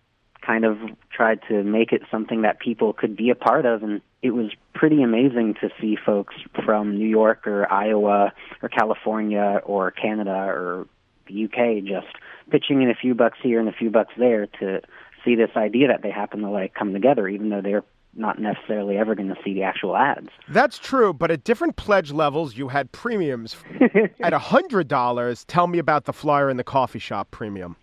kind 0.40 0.64
of 0.64 0.78
tried 1.12 1.40
to 1.48 1.62
make 1.62 1.92
it 1.92 2.02
something 2.10 2.42
that 2.42 2.60
people 2.60 2.92
could 2.92 3.16
be 3.16 3.30
a 3.30 3.34
part 3.34 3.66
of, 3.66 3.82
and 3.82 4.00
it 4.22 4.30
was 4.30 4.52
pretty 4.74 5.02
amazing 5.02 5.54
to 5.60 5.70
see 5.80 5.96
folks 5.96 6.34
from 6.64 6.96
New 6.96 7.08
York 7.08 7.46
or 7.46 7.70
Iowa 7.70 8.32
or 8.62 8.68
California 8.68 9.60
or 9.64 9.90
Canada 9.90 10.32
or 10.32 10.86
the 11.26 11.44
UK 11.44 11.84
just 11.84 12.08
pitching 12.50 12.82
in 12.82 12.90
a 12.90 12.94
few 12.94 13.14
bucks 13.14 13.38
here 13.42 13.60
and 13.60 13.68
a 13.68 13.72
few 13.72 13.90
bucks 13.90 14.12
there 14.16 14.46
to 14.58 14.80
see 15.24 15.34
this 15.34 15.50
idea 15.56 15.88
that 15.88 16.02
they 16.02 16.10
happen 16.10 16.40
to 16.40 16.50
like 16.50 16.74
come 16.74 16.92
together, 16.92 17.28
even 17.28 17.50
though 17.50 17.60
they're 17.60 17.84
not 18.20 18.38
necessarily 18.38 18.96
ever 18.96 19.14
going 19.14 19.28
to 19.28 19.36
see 19.42 19.54
the 19.54 19.62
actual 19.62 19.96
ads. 19.96 20.28
That's 20.48 20.78
true, 20.78 21.12
but 21.12 21.30
at 21.30 21.42
different 21.44 21.76
pledge 21.76 22.12
levels, 22.12 22.56
you 22.56 22.68
had 22.68 22.92
premiums. 22.92 23.56
at 24.20 24.32
$100, 24.32 25.44
tell 25.48 25.66
me 25.66 25.78
about 25.78 26.04
the 26.04 26.12
flyer 26.12 26.50
in 26.50 26.56
the 26.56 26.64
coffee 26.64 26.98
shop 26.98 27.30
premium. 27.30 27.76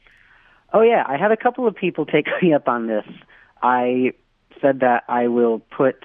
Oh, 0.74 0.82
yeah. 0.82 1.04
I 1.08 1.18
had 1.18 1.32
a 1.32 1.38
couple 1.38 1.68
of 1.68 1.76
people 1.76 2.06
take 2.06 2.28
me 2.42 2.54
up 2.54 2.68
on 2.68 2.88
this. 2.88 3.06
I 3.62 4.14
said 4.62 4.80
that 4.82 5.04
I 5.08 5.28
will 5.28 5.60
put 5.60 6.04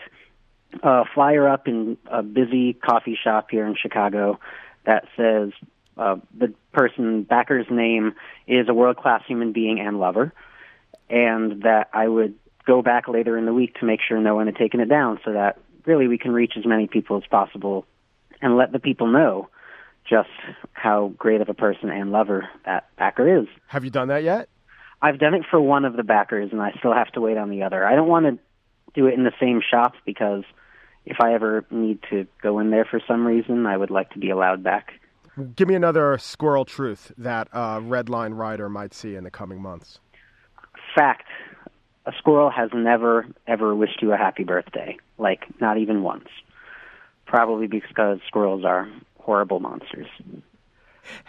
a 0.83 1.05
flyer 1.15 1.49
up 1.49 1.69
in 1.69 1.99
a 2.11 2.23
busy 2.23 2.73
coffee 2.73 3.19
shop 3.23 3.49
here 3.51 3.67
in 3.67 3.77
Chicago 3.77 4.41
that 4.85 5.05
says 5.17 5.51
uh, 5.97 6.17
the 6.37 6.53
person 6.73 7.23
backer's 7.23 7.67
name 7.71 8.15
is 8.47 8.69
a 8.69 8.75
world 8.75 8.97
class 8.97 9.23
human 9.27 9.53
being 9.53 9.81
and 9.81 10.01
lover, 10.01 10.33
and 11.11 11.62
that 11.62 11.91
I 11.93 12.09
would 12.09 12.35
go 12.66 12.83
back 12.83 13.09
later 13.09 13.37
in 13.37 13.47
the 13.47 13.54
week 13.54 13.75
to 13.81 13.87
make 13.87 14.00
sure 14.07 14.21
no 14.21 14.35
one 14.35 14.47
had 14.47 14.57
taken 14.57 14.81
it 14.81 14.88
down 14.88 15.19
so 15.25 15.33
that 15.33 15.59
really 15.85 16.09
we 16.09 16.19
can 16.19 16.33
reach 16.33 16.52
as 16.57 16.64
many 16.64 16.87
people 16.87 17.16
as 17.16 17.25
possible 17.31 17.87
and 18.40 18.57
let 18.57 18.73
the 18.73 18.78
people 18.78 19.07
know 19.07 19.49
just 20.09 20.28
how 20.73 21.12
great 21.16 21.40
of 21.40 21.49
a 21.49 21.54
person 21.54 21.90
and 21.90 22.12
lover 22.12 22.49
that 22.64 22.88
backer 22.97 23.40
is. 23.40 23.47
Have 23.69 23.85
you 23.85 23.90
done 23.90 24.09
that 24.09 24.23
yet? 24.23 24.49
I've 25.00 25.19
done 25.19 25.35
it 25.35 25.42
for 25.50 25.61
one 25.61 25.85
of 25.85 25.97
the 25.97 26.02
backers 26.02 26.50
and 26.52 26.61
I 26.61 26.73
still 26.78 26.92
have 26.92 27.11
to 27.12 27.21
wait 27.21 27.37
on 27.37 27.50
the 27.50 27.62
other. 27.62 27.85
I 27.85 27.97
don't 27.97 28.09
want 28.09 28.26
to 28.26 28.38
do 28.95 29.07
it 29.07 29.14
in 29.14 29.25
the 29.25 29.33
same 29.40 29.61
shop 29.69 29.95
because 30.04 30.45
if 31.04 31.16
I 31.21 31.35
ever 31.35 31.64
need 31.71 31.99
to 32.11 32.26
go 32.42 32.59
in 32.61 32.71
there 32.71 32.85
for 32.85 33.00
some 33.07 33.26
reason, 33.26 33.66
I 33.66 33.76
would 33.76 33.90
like 33.90 34.11
to 34.11 34.19
be 34.19 34.31
allowed 34.31 34.62
back. 34.62 34.92
Give 35.57 35.66
me 35.66 35.75
another 35.75 36.19
squirrel 36.19 36.64
truth 36.64 37.11
that 37.16 37.49
a 37.52 37.81
red 37.81 38.09
line 38.09 38.35
rider 38.35 38.69
might 38.69 38.92
see 38.95 39.16
in 39.16 39.25
the 39.25 39.31
coming 39.31 39.61
months. 39.61 39.99
Fact 40.95 41.26
a 42.06 42.12
squirrel 42.18 42.50
has 42.50 42.71
never 42.75 43.26
ever 43.47 43.75
wished 43.75 44.02
you 44.02 44.12
a 44.12 44.16
happy 44.16 44.44
birthday, 44.44 44.97
like 45.18 45.44
not 45.61 45.78
even 45.78 46.02
once. 46.02 46.28
Probably 47.26 47.66
because 47.66 48.18
squirrels 48.26 48.64
are 48.64 48.88
horrible 49.18 49.61
monsters. 49.61 50.09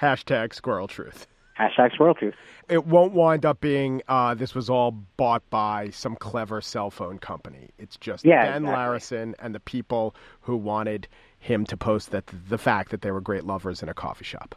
Hashtag 0.01 0.53
squirrel 0.53 0.87
truth. 0.87 1.27
Hashtag 1.57 1.93
squirrel 1.93 2.15
truth. 2.15 2.33
It 2.67 2.85
won't 2.85 3.13
wind 3.13 3.45
up 3.45 3.61
being 3.61 4.01
uh, 4.07 4.33
this 4.33 4.55
was 4.55 4.69
all 4.69 4.91
bought 4.91 5.47
by 5.49 5.91
some 5.91 6.15
clever 6.15 6.61
cell 6.61 6.89
phone 6.89 7.19
company. 7.19 7.69
It's 7.77 7.95
just 7.97 8.25
yeah, 8.25 8.43
Ben 8.43 8.63
exactly. 8.63 8.75
Larrison 8.75 9.33
and 9.39 9.53
the 9.53 9.59
people 9.59 10.15
who 10.41 10.57
wanted 10.57 11.07
him 11.39 11.65
to 11.65 11.77
post 11.77 12.11
that 12.11 12.25
the 12.49 12.57
fact 12.57 12.89
that 12.91 13.01
they 13.01 13.11
were 13.11 13.21
great 13.21 13.45
lovers 13.45 13.83
in 13.83 13.89
a 13.89 13.93
coffee 13.93 14.25
shop. 14.25 14.55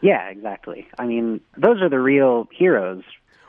Yeah, 0.00 0.28
exactly. 0.28 0.86
I 0.98 1.06
mean, 1.06 1.40
those 1.56 1.80
are 1.80 1.88
the 1.88 2.00
real 2.00 2.48
heroes 2.52 3.02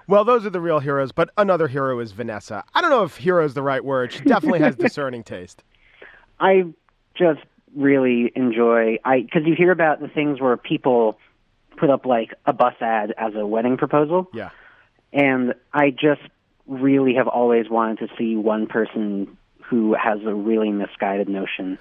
well, 0.08 0.24
those 0.24 0.46
are 0.46 0.50
the 0.50 0.62
real 0.62 0.80
heroes, 0.80 1.12
but 1.12 1.30
another 1.38 1.68
hero 1.68 2.00
is 2.00 2.12
Vanessa. 2.12 2.64
I 2.74 2.82
don't 2.82 2.90
know 2.90 3.04
if 3.04 3.18
hero 3.18 3.44
is 3.46 3.54
the 3.54 3.62
right 3.62 3.84
word. 3.84 4.14
She 4.14 4.22
definitely 4.22 4.60
has 4.60 4.76
discerning 4.78 5.24
taste. 5.24 5.64
I 6.40 6.66
just 7.16 7.42
really 7.76 8.32
enjoy 8.36 8.98
I 9.04 9.22
because 9.22 9.44
you 9.46 9.56
hear 9.56 9.72
about 9.72 10.00
the 10.00 10.08
things 10.08 10.40
where 10.40 10.56
people 10.58 11.18
put 11.78 11.90
up 11.90 12.06
like 12.06 12.34
a 12.46 12.54
bus 12.54 12.74
ad 12.82 13.14
as 13.18 13.36
a 13.36 13.46
wedding 13.46 13.78
proposal. 13.78 14.28
Yeah. 14.34 14.50
And 15.14 15.54
I 15.74 15.92
just 15.92 16.22
really 16.68 17.16
have 17.16 17.28
always 17.28 17.70
wanted 17.70 18.00
to 18.00 18.08
see 18.18 18.36
one 18.36 18.68
person 18.68 19.38
who 19.64 19.94
has 19.94 20.20
a 20.26 20.34
really 20.34 20.72
misguided 20.72 21.30
notion 21.30 21.78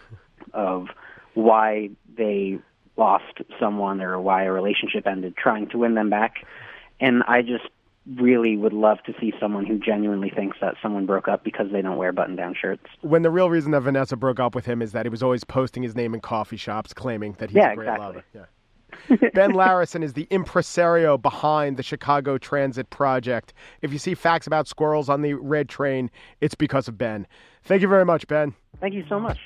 of 0.52 0.88
why 1.34 1.90
they 2.16 2.58
lost 2.96 3.40
someone 3.60 4.00
or 4.00 4.20
why 4.20 4.44
a 4.44 4.52
relationship 4.52 5.06
ended 5.06 5.36
trying 5.36 5.68
to 5.68 5.78
win 5.78 5.94
them 5.94 6.10
back. 6.10 6.46
And 7.00 7.22
I 7.24 7.42
just 7.42 7.64
really 8.14 8.56
would 8.56 8.72
love 8.72 8.98
to 9.04 9.14
see 9.20 9.32
someone 9.40 9.66
who 9.66 9.78
genuinely 9.78 10.30
thinks 10.30 10.58
that 10.60 10.74
someone 10.80 11.06
broke 11.06 11.28
up 11.28 11.42
because 11.42 11.70
they 11.72 11.82
don't 11.82 11.96
wear 11.96 12.12
button 12.12 12.36
down 12.36 12.54
shirts. 12.54 12.84
When 13.00 13.22
the 13.22 13.30
real 13.30 13.50
reason 13.50 13.72
that 13.72 13.80
Vanessa 13.80 14.16
broke 14.16 14.38
up 14.38 14.54
with 14.54 14.64
him 14.64 14.80
is 14.80 14.92
that 14.92 15.06
he 15.06 15.10
was 15.10 15.22
always 15.22 15.44
posting 15.44 15.82
his 15.82 15.96
name 15.96 16.14
in 16.14 16.20
coffee 16.20 16.56
shops 16.56 16.94
claiming 16.94 17.34
that 17.38 17.50
he's 17.50 17.56
yeah, 17.56 17.72
a 17.72 17.74
great 17.74 17.88
exactly. 17.88 18.06
lover. 18.06 18.24
Yeah. 18.34 18.44
ben 19.34 19.52
Larrison 19.52 20.02
is 20.02 20.12
the 20.12 20.26
impresario 20.30 21.18
behind 21.18 21.76
the 21.76 21.82
Chicago 21.82 22.38
Transit 22.38 22.88
Project. 22.90 23.52
If 23.82 23.92
you 23.92 23.98
see 23.98 24.14
facts 24.14 24.46
about 24.46 24.68
squirrels 24.68 25.08
on 25.08 25.22
the 25.22 25.34
red 25.34 25.68
train, 25.68 26.10
it's 26.40 26.54
because 26.54 26.88
of 26.88 26.96
Ben. 26.96 27.26
Thank 27.64 27.82
you 27.82 27.88
very 27.88 28.04
much, 28.04 28.26
Ben. 28.28 28.54
Thank 28.80 28.94
you 28.94 29.04
so 29.08 29.18
much. 29.18 29.38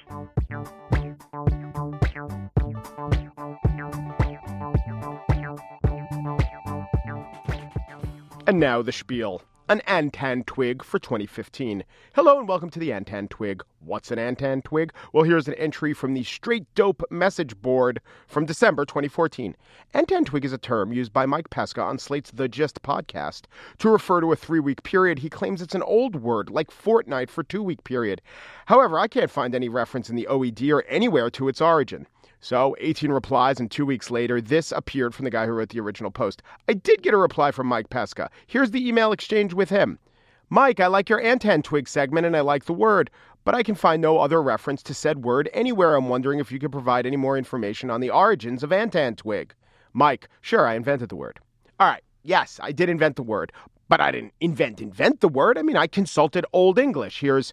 And 8.51 8.59
now 8.59 8.83
the 8.83 8.91
spiel. 8.91 9.43
An 9.69 9.81
Antan 9.87 10.45
twig 10.45 10.83
for 10.83 10.99
2015. 10.99 11.85
Hello 12.17 12.41
and 12.41 12.49
welcome 12.49 12.69
to 12.71 12.81
the 12.81 12.91
Antan 12.91 13.29
twig. 13.29 13.63
What's 13.79 14.11
an 14.11 14.19
Antan 14.19 14.65
twig? 14.65 14.93
Well, 15.13 15.23
here's 15.23 15.47
an 15.47 15.55
entry 15.55 15.95
from 15.95 16.15
the 16.15 16.25
Straight 16.25 16.67
Dope 16.75 17.05
message 17.13 17.57
board 17.63 18.01
from 18.27 18.47
December 18.47 18.85
2014. 18.85 19.55
Antan 19.95 20.27
twig 20.27 20.45
is 20.45 20.53
a 20.53 20.59
term 20.59 20.93
used 20.93 21.13
by 21.13 21.27
Mike 21.27 21.49
Pesca 21.51 21.81
on 21.81 21.97
Slate's 21.97 22.33
The 22.33 22.49
Gist 22.49 22.83
podcast 22.83 23.43
to 23.79 23.89
refer 23.89 24.21
to 24.21 24.33
a 24.33 24.37
three 24.37 24.59
week 24.59 24.83
period. 24.83 25.21
He 25.21 25.31
claims 25.31 25.63
it's 25.63 25.77
an 25.77 25.85
old 25.85 26.17
word, 26.17 26.51
like 26.51 26.73
fortnight 26.73 27.31
for 27.31 27.45
two 27.45 27.63
week 27.63 27.85
period. 27.85 28.21
However, 28.67 28.99
I 28.99 29.07
can't 29.07 29.31
find 29.31 29.55
any 29.55 29.69
reference 29.69 30.11
in 30.11 30.17
the 30.17 30.27
OED 30.29 30.73
or 30.73 30.83
anywhere 30.89 31.31
to 31.31 31.47
its 31.47 31.61
origin. 31.61 32.09
So, 32.41 32.75
18 32.81 33.13
replies, 33.13 33.61
and 33.61 33.71
two 33.71 33.85
weeks 33.85 34.11
later, 34.11 34.41
this 34.41 34.73
appeared 34.73 35.15
from 35.15 35.25
the 35.25 35.31
guy 35.31 35.45
who 35.47 35.53
wrote 35.53 35.69
the 35.69 35.81
original 35.81 36.11
post. 36.11 36.43
I 36.69 36.73
did 36.73 37.03
get 37.03 37.13
a 37.13 37.19
reply 37.19 37.51
from 37.51 37.67
Mike 37.67 37.91
Pesca. 37.91 38.31
Here's 38.47 38.71
the 38.71 38.87
email 38.87 39.13
exchange 39.13 39.53
with 39.53 39.69
him 39.69 39.99
Mike, 40.49 40.81
I 40.81 40.89
like 40.89 41.09
your 41.09 41.23
Antan 41.23 41.63
Twig 41.63 41.87
segment 41.87 42.27
and 42.27 42.37
I 42.37 42.41
like 42.41 42.65
the 42.65 42.73
word, 42.73 43.11
but 43.45 43.55
I 43.55 43.63
can 43.63 43.75
find 43.75 44.03
no 44.03 44.19
other 44.19 44.43
reference 44.43 44.83
to 44.85 44.95
said 44.95 45.23
word 45.23 45.49
anywhere. 45.53 45.95
I'm 45.95 46.09
wondering 46.09 46.41
if 46.41 46.51
you 46.51 46.59
could 46.59 46.73
provide 46.73 47.07
any 47.07 47.17
more 47.17 47.39
information 47.39 47.91
on 47.91 48.01
the 48.01 48.11
origins 48.11 48.63
of 48.63 48.71
Antan 48.71 49.17
Twig. 49.17 49.55
Mike, 49.93 50.29
sure, 50.41 50.67
I 50.67 50.75
invented 50.75 51.09
the 51.09 51.17
word. 51.17 51.39
All 51.79 51.87
right, 51.87 52.03
yes, 52.23 52.59
I 52.63 52.73
did 52.73 52.89
invent 52.89 53.17
the 53.17 53.23
word, 53.23 53.53
but 53.89 54.01
I 54.01 54.11
didn't 54.11 54.33
invent 54.41 54.81
invent 54.81 55.21
the 55.21 55.29
word. 55.29 55.57
I 55.57 55.63
mean, 55.63 55.77
I 55.77 55.87
consulted 55.87 56.47
Old 56.53 56.79
English. 56.79 57.21
Here's 57.21 57.53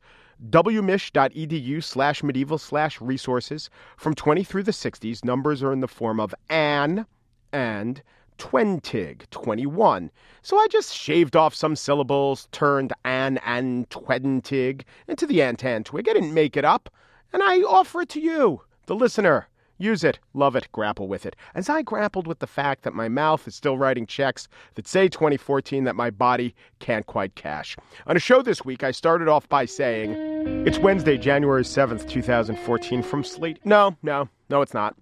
wmich.edu 0.49 1.83
slash 1.83 2.23
medieval 2.23 2.57
slash 2.57 3.01
resources. 3.01 3.69
From 3.97 4.13
20 4.13 4.43
through 4.43 4.63
the 4.63 4.71
60s, 4.71 5.25
numbers 5.25 5.63
are 5.63 5.73
in 5.73 5.79
the 5.79 5.87
form 5.87 6.19
of 6.19 6.35
an 6.49 7.05
and 7.51 8.01
twentig, 8.37 9.29
21. 9.31 10.11
So 10.41 10.57
I 10.57 10.67
just 10.67 10.93
shaved 10.93 11.35
off 11.35 11.55
some 11.55 11.75
syllables, 11.75 12.47
turned 12.51 12.93
an 13.03 13.39
and 13.39 13.89
twentig 13.89 14.83
into 15.07 15.25
the 15.25 15.39
antan 15.39 15.83
twig. 15.83 16.07
I 16.07 16.13
didn't 16.13 16.33
make 16.33 16.55
it 16.55 16.65
up. 16.65 16.89
And 17.33 17.43
I 17.43 17.61
offer 17.61 18.01
it 18.01 18.09
to 18.09 18.21
you, 18.21 18.61
the 18.85 18.95
listener. 18.95 19.47
Use 19.77 20.03
it, 20.03 20.19
love 20.33 20.55
it, 20.55 20.67
grapple 20.71 21.07
with 21.07 21.25
it. 21.25 21.35
As 21.53 21.69
I 21.69 21.81
grappled 21.81 22.25
with 22.25 22.39
the 22.39 22.47
fact 22.47 22.83
that 22.83 22.93
my 22.93 23.07
mouth 23.07 23.47
is 23.47 23.55
still 23.55 23.77
writing 23.77 24.07
checks 24.07 24.47
that 24.75 24.87
say 24.87 25.07
2014 25.07 25.83
that 25.83 25.95
my 25.95 26.09
body 26.09 26.55
can't 26.79 27.05
quite 27.05 27.35
cash. 27.35 27.77
On 28.07 28.17
a 28.17 28.19
show 28.19 28.41
this 28.41 28.65
week, 28.65 28.83
I 28.83 28.91
started 28.91 29.27
off 29.27 29.47
by 29.49 29.65
saying, 29.65 30.13
It's 30.65 30.79
Wednesday, 30.79 31.17
January 31.17 31.63
7th, 31.63 32.09
2014, 32.09 33.03
from 33.03 33.23
Slate. 33.23 33.59
No, 33.65 33.95
no, 34.01 34.29
no, 34.49 34.61
it's 34.61 34.73
not. 34.73 34.95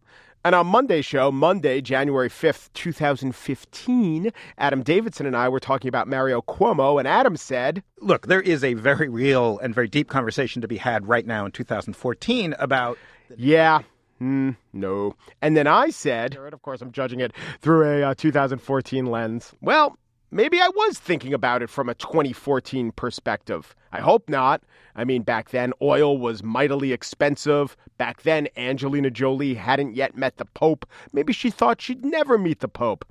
And 0.45 0.53
on 0.53 0.67
Monday's 0.67 1.05
show, 1.05 1.31
Monday, 1.31 1.81
January 1.81 2.29
5th, 2.29 2.69
2015, 2.73 4.31
Adam 4.59 4.83
Davidson 4.83 5.25
and 5.25 5.35
I 5.35 5.49
were 5.49 5.59
talking 5.59 5.88
about 5.89 6.07
Mario 6.07 6.39
Cuomo, 6.41 6.99
and 6.99 7.07
Adam 7.07 7.35
said, 7.35 7.81
Look, 7.99 8.27
there 8.27 8.41
is 8.41 8.63
a 8.63 8.75
very 8.75 9.09
real 9.09 9.57
and 9.57 9.73
very 9.73 9.88
deep 9.88 10.07
conversation 10.07 10.61
to 10.61 10.67
be 10.67 10.77
had 10.77 11.07
right 11.07 11.25
now 11.25 11.45
in 11.45 11.51
2014 11.51 12.53
about. 12.59 12.99
Yeah, 13.35 13.81
Mm, 14.21 14.56
no. 14.73 15.15
And 15.41 15.58
then 15.58 15.67
I 15.67 15.89
said, 15.89 16.36
of 16.36 16.62
course, 16.62 16.82
I'm 16.82 16.91
judging 16.91 17.19
it 17.19 17.34
through 17.62 17.84
a 17.84 18.12
uh, 18.12 18.15
2014 18.15 19.06
lens. 19.06 19.54
Well, 19.62 19.97
maybe 20.32 20.62
I 20.62 20.69
was 20.69 20.97
thinking 20.99 21.34
about 21.34 21.62
it 21.62 21.69
from 21.69 21.89
a 21.89 21.95
2014 21.95 22.91
perspective. 22.93 23.75
I 23.91 23.99
hope 23.99 24.30
not. 24.30 24.63
I 24.95 25.04
mean, 25.04 25.23
back 25.23 25.49
then, 25.49 25.73
oil 25.82 26.17
was 26.17 26.43
mightily 26.43 26.93
expensive. 26.93 27.75
Back 27.97 28.23
then, 28.23 28.47
Angelina 28.56 29.10
Jolie 29.10 29.54
hadn't 29.54 29.95
yet 29.95 30.15
met 30.15 30.38
the 30.38 30.45
Pope. 30.45 30.86
Maybe 31.12 31.34
she 31.34 31.49
thought 31.49 31.82
she'd 31.82 32.06
never 32.06 32.38
meet 32.38 32.62
the 32.62 32.67
Pope. 32.69 33.06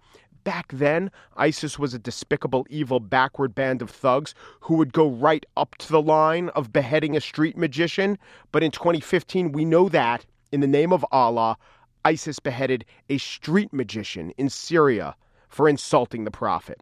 Back 0.45 0.73
then, 0.73 1.11
ISIS 1.39 1.79
was 1.79 1.95
a 1.95 1.99
despicable, 1.99 2.67
evil, 2.69 3.01
backward 3.01 3.55
band 3.55 3.81
of 3.81 3.89
thugs 3.89 4.35
who 4.61 4.77
would 4.77 4.93
go 4.93 5.09
right 5.09 5.45
up 5.57 5.75
to 5.79 5.91
the 5.91 6.03
line 6.03 6.51
of 6.51 6.71
beheading 6.71 7.17
a 7.17 7.21
street 7.21 7.57
magician. 7.57 8.19
But 8.53 8.63
in 8.63 8.71
2015, 8.71 9.53
we 9.53 9.65
know 9.65 9.89
that 9.89 10.27
in 10.55 10.61
the 10.61 10.69
name 10.69 10.93
of 10.93 11.05
Allah, 11.11 11.59
ISIS 12.05 12.39
beheaded 12.39 12.85
a 13.09 13.19
street 13.19 13.73
magician 13.73 14.31
in 14.39 14.49
Syria 14.49 15.17
for 15.49 15.69
insulting 15.69 16.23
the 16.23 16.31
prophet. 16.31 16.81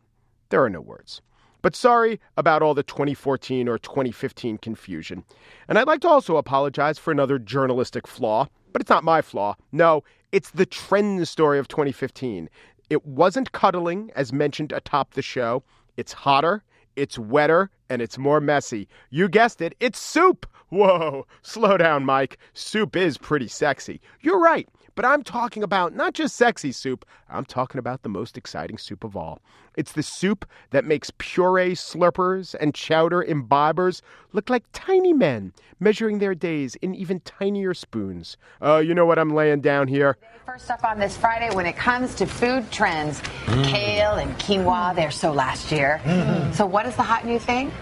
There 0.51 0.63
are 0.63 0.69
no 0.69 0.83
words. 0.83 1.23
But 1.63 1.75
sorry 1.75 2.21
about 2.37 2.61
all 2.61 2.75
the 2.75 2.83
2014 2.83 3.71
or 3.71 3.79
2015 3.79 4.59
confusion. 4.59 5.25
And 5.69 5.79
I'd 5.79 5.87
like 5.87 6.03
to 6.03 6.09
also 6.09 6.37
apologize 6.37 6.99
for 6.99 7.13
another 7.13 7.39
journalistic 7.39 8.07
flaw, 8.07 8.47
but 8.75 8.83
it's 8.83 8.91
not 8.91 9.05
my 9.05 9.23
flaw. 9.23 9.55
No, 9.73 10.05
it's 10.33 10.51
the 10.51 10.67
trend 10.67 11.27
story 11.27 11.59
of 11.59 11.67
2015. 11.67 12.51
It 12.91 13.07
wasn't 13.07 13.53
cuddling, 13.53 14.11
as 14.15 14.35
mentioned 14.35 14.73
atop 14.73 15.15
the 15.15 15.23
show. 15.23 15.63
It's 15.97 16.13
hotter, 16.13 16.63
it's 16.97 17.19
wetter, 17.19 17.71
and 17.89 18.03
it's 18.03 18.19
more 18.19 18.41
messy. 18.41 18.89
You 19.11 19.29
guessed 19.29 19.61
it, 19.61 19.75
it's 19.81 19.99
soup. 19.99 20.47
Whoa, 20.69 21.27
slow 21.43 21.77
down, 21.77 22.05
Mike. 22.05 22.39
Soup 22.55 22.97
is 22.97 23.19
pretty 23.19 23.49
sexy. 23.49 24.01
You're 24.21 24.41
right. 24.41 24.69
But 24.95 25.05
I'm 25.07 25.23
talking 25.23 25.63
about 25.63 25.95
not 25.95 26.13
just 26.13 26.37
sexy 26.37 26.71
soup, 26.73 27.07
I'm 27.31 27.45
talking 27.45 27.79
about 27.79 28.03
the 28.03 28.09
most 28.09 28.37
exciting 28.37 28.77
soup 28.77 29.05
of 29.05 29.17
all. 29.17 29.41
It's 29.75 29.93
the 29.93 30.03
soup 30.03 30.45
that 30.71 30.85
makes 30.85 31.11
puree 31.17 31.73
slurpers 31.73 32.55
and 32.61 32.75
chowder 32.75 33.23
imbibers 33.23 34.03
look 34.33 34.51
like 34.51 34.65
tiny 34.73 35.15
men, 35.15 35.55
measuring 35.81 36.19
their 36.19 36.35
days 36.35 36.75
in 36.77 36.95
even 36.95 37.21
tinier 37.21 37.73
spoons. 37.73 38.37
Oh, 38.61 38.77
uh, 38.77 38.79
you 38.81 38.95
know 38.95 39.07
what 39.07 39.19
I'm 39.19 39.31
laying 39.31 39.63
down 39.63 39.89
here? 39.89 40.19
First 40.45 40.71
up 40.71 40.85
on 40.85 40.99
this 40.99 41.17
Friday, 41.17 41.55
when 41.55 41.65
it 41.65 41.77
comes 41.77 42.15
to 42.17 42.27
food 42.27 42.71
trends, 42.71 43.21
mm. 43.47 43.65
kale 43.65 44.17
and 44.17 44.39
quinoa, 44.39 44.95
they're 44.95 45.11
so 45.11 45.33
last 45.33 45.73
year. 45.73 46.03
Mm. 46.05 46.55
So, 46.55 46.67
what 46.67 46.85
is 46.85 46.95
the 46.97 47.03
hot 47.03 47.25
new 47.25 47.39
thing? 47.39 47.73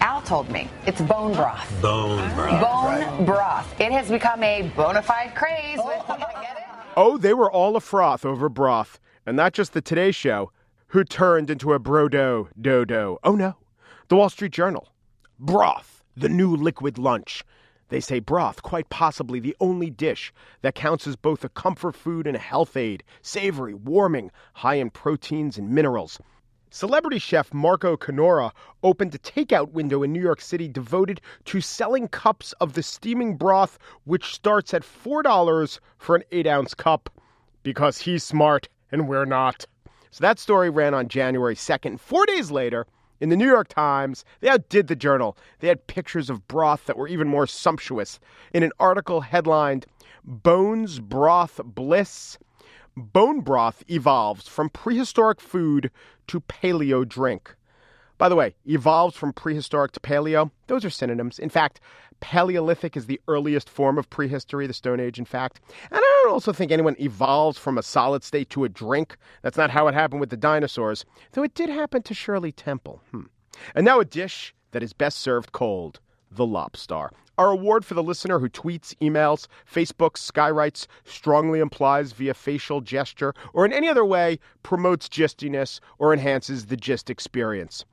Al 0.00 0.22
told 0.22 0.48
me 0.50 0.68
it's 0.86 1.00
bone 1.00 1.34
broth. 1.34 1.70
Bone 1.82 2.34
broth. 2.34 2.60
Bone 2.60 3.00
right. 3.00 3.26
broth. 3.26 3.80
It 3.80 3.92
has 3.92 4.08
become 4.08 4.42
a 4.42 4.62
bona 4.74 5.02
fide 5.02 5.34
craze. 5.34 5.78
With, 5.84 6.02
oh, 6.96 7.16
they 7.16 7.34
were 7.34 7.50
all 7.50 7.76
a 7.76 7.80
froth 7.80 8.24
over 8.24 8.48
broth. 8.48 8.98
And 9.26 9.36
not 9.36 9.52
just 9.52 9.72
the 9.72 9.80
Today 9.80 10.10
Show, 10.10 10.50
who 10.88 11.04
turned 11.04 11.50
into 11.50 11.72
a 11.72 11.78
brodo 11.78 12.48
dodo. 12.60 13.18
Oh 13.22 13.36
no, 13.36 13.56
the 14.08 14.16
Wall 14.16 14.28
Street 14.28 14.52
Journal. 14.52 14.88
Broth, 15.38 16.04
the 16.16 16.28
new 16.28 16.54
liquid 16.54 16.98
lunch. 16.98 17.44
They 17.90 18.00
say 18.00 18.20
broth, 18.20 18.62
quite 18.62 18.88
possibly 18.88 19.40
the 19.40 19.56
only 19.60 19.90
dish 19.90 20.32
that 20.62 20.74
counts 20.74 21.06
as 21.06 21.16
both 21.16 21.44
a 21.44 21.48
comfort 21.48 21.94
food 21.94 22.26
and 22.26 22.36
a 22.36 22.40
health 22.40 22.76
aid, 22.76 23.02
savory, 23.20 23.74
warming, 23.74 24.30
high 24.54 24.76
in 24.76 24.90
proteins 24.90 25.58
and 25.58 25.70
minerals. 25.70 26.20
Celebrity 26.72 27.18
chef 27.18 27.52
Marco 27.52 27.96
Canora 27.96 28.52
opened 28.84 29.12
a 29.12 29.18
takeout 29.18 29.72
window 29.72 30.04
in 30.04 30.12
New 30.12 30.22
York 30.22 30.40
City 30.40 30.68
devoted 30.68 31.20
to 31.46 31.60
selling 31.60 32.06
cups 32.06 32.52
of 32.60 32.74
the 32.74 32.82
steaming 32.84 33.36
broth, 33.36 33.76
which 34.04 34.32
starts 34.32 34.72
at 34.72 34.84
$4 34.84 35.80
for 35.98 36.14
an 36.14 36.22
8 36.30 36.46
ounce 36.46 36.74
cup 36.74 37.10
because 37.64 37.98
he's 37.98 38.22
smart 38.22 38.68
and 38.92 39.08
we're 39.08 39.24
not. 39.24 39.64
So 40.12 40.22
that 40.22 40.38
story 40.38 40.70
ran 40.70 40.94
on 40.94 41.08
January 41.08 41.56
2nd. 41.56 41.98
Four 41.98 42.24
days 42.24 42.52
later, 42.52 42.86
in 43.18 43.30
the 43.30 43.36
New 43.36 43.48
York 43.48 43.66
Times, 43.66 44.24
they 44.38 44.48
outdid 44.48 44.86
the 44.86 44.94
journal. 44.94 45.36
They 45.58 45.66
had 45.66 45.88
pictures 45.88 46.30
of 46.30 46.46
broth 46.46 46.86
that 46.86 46.96
were 46.96 47.08
even 47.08 47.26
more 47.26 47.48
sumptuous. 47.48 48.20
In 48.54 48.62
an 48.62 48.70
article 48.78 49.22
headlined, 49.22 49.86
Bones 50.24 51.00
Broth 51.00 51.60
Bliss, 51.64 52.38
bone 53.00 53.40
broth 53.40 53.82
evolves 53.88 54.46
from 54.46 54.70
prehistoric 54.70 55.40
food 55.40 55.90
to 56.28 56.40
paleo 56.40 57.06
drink. 57.08 57.56
By 58.18 58.28
the 58.28 58.36
way, 58.36 58.54
evolves 58.66 59.16
from 59.16 59.32
prehistoric 59.32 59.92
to 59.92 60.00
paleo, 60.00 60.50
those 60.66 60.84
are 60.84 60.90
synonyms. 60.90 61.38
In 61.38 61.48
fact, 61.48 61.80
Paleolithic 62.20 62.96
is 62.96 63.06
the 63.06 63.20
earliest 63.28 63.68
form 63.68 63.98
of 63.98 64.10
prehistory, 64.10 64.66
the 64.66 64.74
Stone 64.74 65.00
Age, 65.00 65.18
in 65.18 65.24
fact. 65.24 65.60
And 65.90 65.98
I 65.98 66.20
don't 66.22 66.32
also 66.32 66.52
think 66.52 66.70
anyone 66.70 66.96
evolves 67.00 67.58
from 67.58 67.78
a 67.78 67.82
solid 67.82 68.22
state 68.22 68.50
to 68.50 68.64
a 68.64 68.68
drink. 68.68 69.16
That's 69.42 69.56
not 69.56 69.70
how 69.70 69.88
it 69.88 69.94
happened 69.94 70.20
with 70.20 70.30
the 70.30 70.36
dinosaurs, 70.36 71.04
though 71.32 71.42
it 71.42 71.54
did 71.54 71.70
happen 71.70 72.02
to 72.02 72.14
Shirley 72.14 72.52
Temple. 72.52 73.00
Hmm. 73.10 73.22
And 73.74 73.84
now 73.84 74.00
a 74.00 74.04
dish 74.04 74.54
that 74.72 74.82
is 74.82 74.92
best 74.92 75.18
served 75.18 75.52
cold 75.52 76.00
the 76.30 76.46
Lobstar. 76.46 77.10
Our 77.40 77.52
award 77.52 77.86
for 77.86 77.94
the 77.94 78.02
listener 78.02 78.38
who 78.38 78.50
tweets, 78.50 78.94
emails, 79.00 79.46
Facebook, 79.66 80.18
skywrites, 80.18 80.86
strongly 81.06 81.60
implies 81.60 82.12
via 82.12 82.34
facial 82.34 82.82
gesture, 82.82 83.32
or 83.54 83.64
in 83.64 83.72
any 83.72 83.88
other 83.88 84.04
way 84.04 84.38
promotes 84.62 85.08
gistiness 85.08 85.80
or 85.98 86.12
enhances 86.12 86.66
the 86.66 86.76
gist 86.76 87.08
experience. 87.08 87.86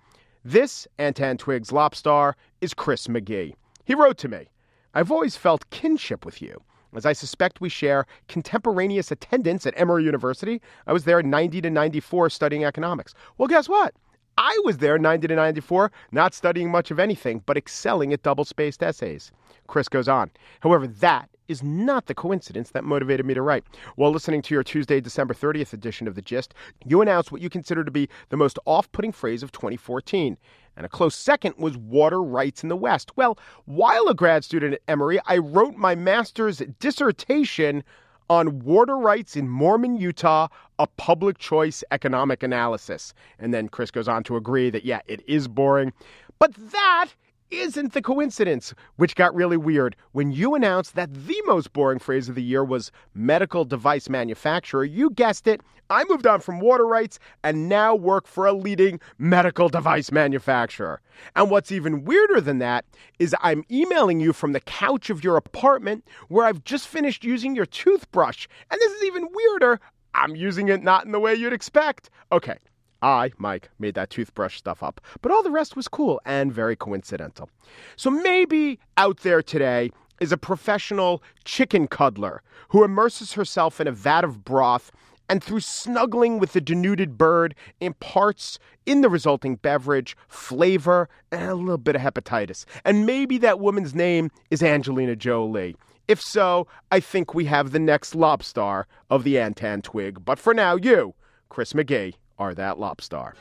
This 0.44 0.86
Antan 1.00 1.40
Twigs 1.40 1.70
Lobstar 1.70 2.34
is 2.60 2.74
Chris 2.74 3.08
McGee. 3.08 3.54
He 3.86 3.96
wrote 3.96 4.18
to 4.18 4.28
me, 4.28 4.50
I've 4.94 5.14
always 5.14 5.38
felt 5.38 5.70
kinship 5.70 6.26
with 6.26 6.42
you 6.42 6.62
as 6.94 7.06
I 7.06 7.14
suspect 7.14 7.62
we 7.62 7.70
share 7.70 8.06
contemporaneous 8.28 9.12
attendance 9.12 9.66
at 9.66 9.80
Emory 9.80 10.04
University. 10.04 10.62
I 10.88 10.92
was 10.92 11.06
there 11.06 11.22
in 11.22 11.30
90 11.30 11.62
to 11.62 11.70
94 11.70 12.32
studying 12.32 12.66
economics. 12.66 13.14
Well, 13.38 13.48
guess 13.48 13.70
what? 13.70 13.96
I 14.38 14.60
was 14.64 14.78
there 14.78 15.00
90 15.00 15.28
to 15.28 15.36
94, 15.36 15.92
not 16.12 16.34
studying 16.34 16.70
much 16.70 16.92
of 16.92 17.00
anything, 17.00 17.42
but 17.46 17.58
excelling 17.58 18.14
at 18.14 18.22
double 18.22 18.46
spaced 18.46 18.84
essays. 18.84 19.32
Chris 19.68 19.90
goes 19.90 20.08
on. 20.08 20.30
However, 20.62 20.88
that 20.88 21.30
is 21.48 21.64
not 21.64 22.06
the 22.06 22.14
coincidence 22.14 22.72
that 22.72 22.84
motivated 22.84 23.26
me 23.26 23.34
to 23.34 23.42
write. 23.42 23.64
While 23.96 24.12
listening 24.12 24.42
to 24.44 24.54
your 24.54 24.64
Tuesday, 24.64 25.00
December 25.00 25.34
30th 25.34 25.74
edition 25.74 26.08
of 26.08 26.16
The 26.16 26.22
Gist, 26.22 26.54
you 26.86 27.02
announced 27.02 27.32
what 27.32 27.42
you 27.42 27.50
consider 27.50 27.84
to 27.84 27.92
be 27.92 28.10
the 28.30 28.38
most 28.38 28.60
off 28.66 28.92
putting 28.92 29.12
phrase 29.12 29.44
of 29.44 29.52
2014. 29.52 30.38
And 30.76 30.86
a 30.86 30.90
close 30.90 31.16
second 31.16 31.56
was 31.58 31.76
water 31.76 32.22
rights 32.22 32.62
in 32.62 32.70
the 32.70 32.76
West. 32.76 33.18
Well, 33.18 33.40
while 33.66 34.08
a 34.08 34.14
grad 34.14 34.44
student 34.44 34.76
at 34.76 34.82
Emory, 34.88 35.20
I 35.26 35.38
wrote 35.38 35.76
my 35.76 35.96
master's 35.96 36.60
dissertation 36.80 37.84
on 38.30 38.60
water 38.60 38.98
rights 38.98 39.36
in 39.36 39.48
Mormon, 39.48 39.96
Utah, 39.96 40.48
a 40.80 40.88
public 40.88 41.38
choice 41.38 41.84
economic 41.92 42.44
analysis. 42.44 43.14
And 43.40 43.54
then 43.54 43.70
Chris 43.70 43.92
goes 43.92 44.08
on 44.08 44.24
to 44.24 44.36
agree 44.36 44.70
that, 44.70 44.86
yeah, 44.86 45.02
it 45.08 45.24
is 45.28 45.48
boring. 45.48 45.94
But 46.40 46.54
that 46.72 47.10
isn't 47.52 47.94
the 47.94 48.02
coincidence, 48.02 48.74
which 48.98 49.16
got 49.16 49.34
really 49.34 49.58
weird 49.58 49.96
when 50.12 50.32
you 50.32 50.56
announced 50.56 50.96
that 50.96 51.14
the 51.14 51.42
most 51.46 51.74
boring 51.74 52.00
phrase 52.00 52.28
of 52.30 52.36
the 52.36 52.44
year 52.44 52.64
was 52.64 52.92
medical 53.14 53.66
device 53.66 54.10
manufacturer. 54.10 54.84
You 54.84 55.10
guessed 55.10 55.48
it. 55.48 55.62
I 55.90 56.04
moved 56.10 56.28
on 56.28 56.42
from 56.42 56.60
water 56.60 56.86
rights 56.86 57.18
and 57.44 57.70
now 57.70 57.96
work 57.96 58.28
for 58.28 58.46
a 58.46 58.52
leading 58.52 59.00
medical 59.18 59.70
device 59.70 60.12
manufacturer. 60.12 61.02
And 61.36 61.50
what's 61.50 61.72
even 61.72 62.04
weirder 62.04 62.42
than 62.42 62.60
that 62.60 62.86
is 63.20 63.36
I'm 63.42 63.64
emailing 63.72 64.20
you 64.20 64.34
from 64.34 64.52
the 64.52 64.60
couch 64.60 65.10
of 65.10 65.24
your 65.24 65.38
apartment 65.38 66.06
where 66.28 66.46
I've 66.46 66.64
just 66.66 66.88
finished 66.88 67.24
using 67.24 67.56
your 67.56 67.66
toothbrush. 67.66 68.48
And 68.70 68.80
this 68.82 68.92
is 68.92 69.04
even 69.06 69.30
weirder. 69.34 69.80
I'm 70.14 70.36
using 70.36 70.68
it 70.68 70.84
not 70.84 71.06
in 71.06 71.12
the 71.12 71.20
way 71.20 71.36
you'd 71.36 71.54
expect. 71.54 72.10
Okay, 72.32 72.58
I, 73.02 73.32
Mike, 73.38 73.70
made 73.80 73.96
that 73.96 74.10
toothbrush 74.10 74.58
stuff 74.58 74.82
up, 74.82 75.02
but 75.22 75.32
all 75.32 75.44
the 75.44 75.52
rest 75.52 75.76
was 75.76 75.88
cool 75.88 76.20
and 76.26 76.52
very 76.52 76.76
coincidental. 76.76 77.50
So 77.96 78.10
maybe 78.10 78.80
out 78.98 79.20
there 79.20 79.42
today 79.42 79.92
is 80.20 80.32
a 80.32 80.38
professional 80.38 81.22
chicken 81.46 81.88
cuddler 81.88 82.42
who 82.70 82.84
immerses 82.84 83.34
herself 83.34 83.80
in 83.80 83.88
a 83.88 83.92
vat 83.92 84.24
of 84.24 84.44
broth 84.44 84.92
and 85.30 85.44
through 85.44 85.60
snuggling 85.60 86.40
with 86.40 86.54
the 86.54 86.62
denuded 86.62 87.18
bird 87.18 87.54
imparts 87.82 88.60
in 88.86 89.02
the 89.02 89.10
resulting 89.10 89.56
beverage 89.58 90.16
flavor 90.28 91.10
and 91.32 91.50
a 91.50 91.56
little 91.56 91.78
bit 91.78 91.96
of 91.96 92.02
hepatitis. 92.02 92.66
And 92.86 93.06
maybe 93.06 93.38
that 93.40 93.60
woman's 93.60 93.94
name 93.94 94.32
is 94.50 94.64
Angelina 94.64 95.16
Jolie. 95.16 95.76
If 96.08 96.22
so, 96.22 96.68
I 96.92 97.02
think 97.02 97.34
we 97.34 97.46
have 97.46 97.72
the 97.72 97.80
next 97.80 98.14
lobstar 98.14 98.86
of 99.10 99.26
the 99.26 99.36
Antan 99.36 99.84
twig. 99.84 100.24
But 100.24 100.40
for 100.40 100.54
now, 100.54 100.78
you, 100.78 101.14
Chris 101.50 101.74
McGee 101.74 102.14
are 102.38 102.54
that 102.54 102.78
lobstar. 102.78 103.34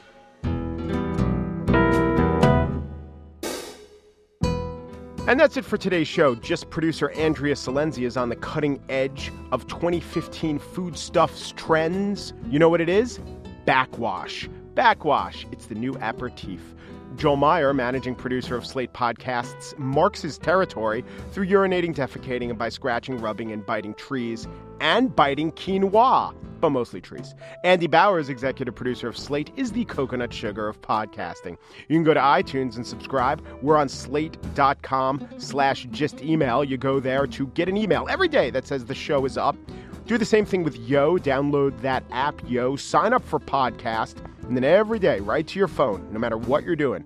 And 5.28 5.40
that's 5.40 5.56
it 5.56 5.64
for 5.64 5.76
today's 5.76 6.06
show. 6.06 6.36
Gist 6.36 6.70
producer 6.70 7.10
Andrea 7.10 7.56
Silenzi 7.56 8.06
is 8.06 8.16
on 8.16 8.28
the 8.28 8.36
cutting 8.36 8.80
edge 8.88 9.32
of 9.50 9.66
2015 9.66 10.60
foodstuffs 10.60 11.52
trends. 11.56 12.32
You 12.48 12.60
know 12.60 12.68
what 12.68 12.80
it 12.80 12.88
is? 12.88 13.18
Backwash. 13.64 14.48
Backwash. 14.74 15.44
It's 15.50 15.66
the 15.66 15.74
new 15.74 15.96
aperitif. 16.00 16.60
Joel 17.16 17.36
Meyer, 17.36 17.74
managing 17.74 18.14
producer 18.14 18.56
of 18.56 18.64
Slate 18.64 18.92
Podcasts, 18.92 19.76
marks 19.78 20.22
his 20.22 20.38
territory 20.38 21.04
through 21.32 21.48
urinating, 21.48 21.92
defecating, 21.92 22.50
and 22.50 22.58
by 22.58 22.68
scratching, 22.68 23.18
rubbing, 23.18 23.50
and 23.50 23.66
biting 23.66 23.94
trees 23.94 24.46
and 24.80 25.14
biting 25.14 25.52
quinoa, 25.52 26.34
but 26.60 26.70
mostly 26.70 27.00
trees. 27.00 27.34
Andy 27.64 27.86
Bowers, 27.86 28.28
executive 28.28 28.74
producer 28.74 29.08
of 29.08 29.16
Slate, 29.16 29.50
is 29.56 29.72
the 29.72 29.84
coconut 29.84 30.32
sugar 30.32 30.68
of 30.68 30.80
podcasting. 30.80 31.56
You 31.88 31.96
can 31.96 32.04
go 32.04 32.14
to 32.14 32.20
iTunes 32.20 32.76
and 32.76 32.86
subscribe. 32.86 33.44
We're 33.62 33.76
on 33.76 33.88
slate.com 33.88 35.28
slash 35.38 35.86
gist 35.90 36.22
email. 36.22 36.64
You 36.64 36.76
go 36.76 37.00
there 37.00 37.26
to 37.26 37.46
get 37.48 37.68
an 37.68 37.76
email 37.76 38.06
every 38.08 38.28
day 38.28 38.50
that 38.50 38.66
says 38.66 38.84
the 38.84 38.94
show 38.94 39.24
is 39.24 39.36
up. 39.36 39.56
Do 40.06 40.16
the 40.16 40.24
same 40.24 40.44
thing 40.44 40.62
with 40.62 40.76
Yo. 40.76 41.18
Download 41.18 41.78
that 41.80 42.04
app, 42.12 42.40
Yo. 42.48 42.76
Sign 42.76 43.12
up 43.12 43.24
for 43.24 43.40
podcast. 43.40 44.16
And 44.44 44.56
then 44.56 44.62
every 44.62 45.00
day, 45.00 45.18
right 45.20 45.46
to 45.46 45.58
your 45.58 45.66
phone, 45.66 46.08
no 46.12 46.20
matter 46.20 46.36
what 46.36 46.62
you're 46.62 46.76
doing, 46.76 47.04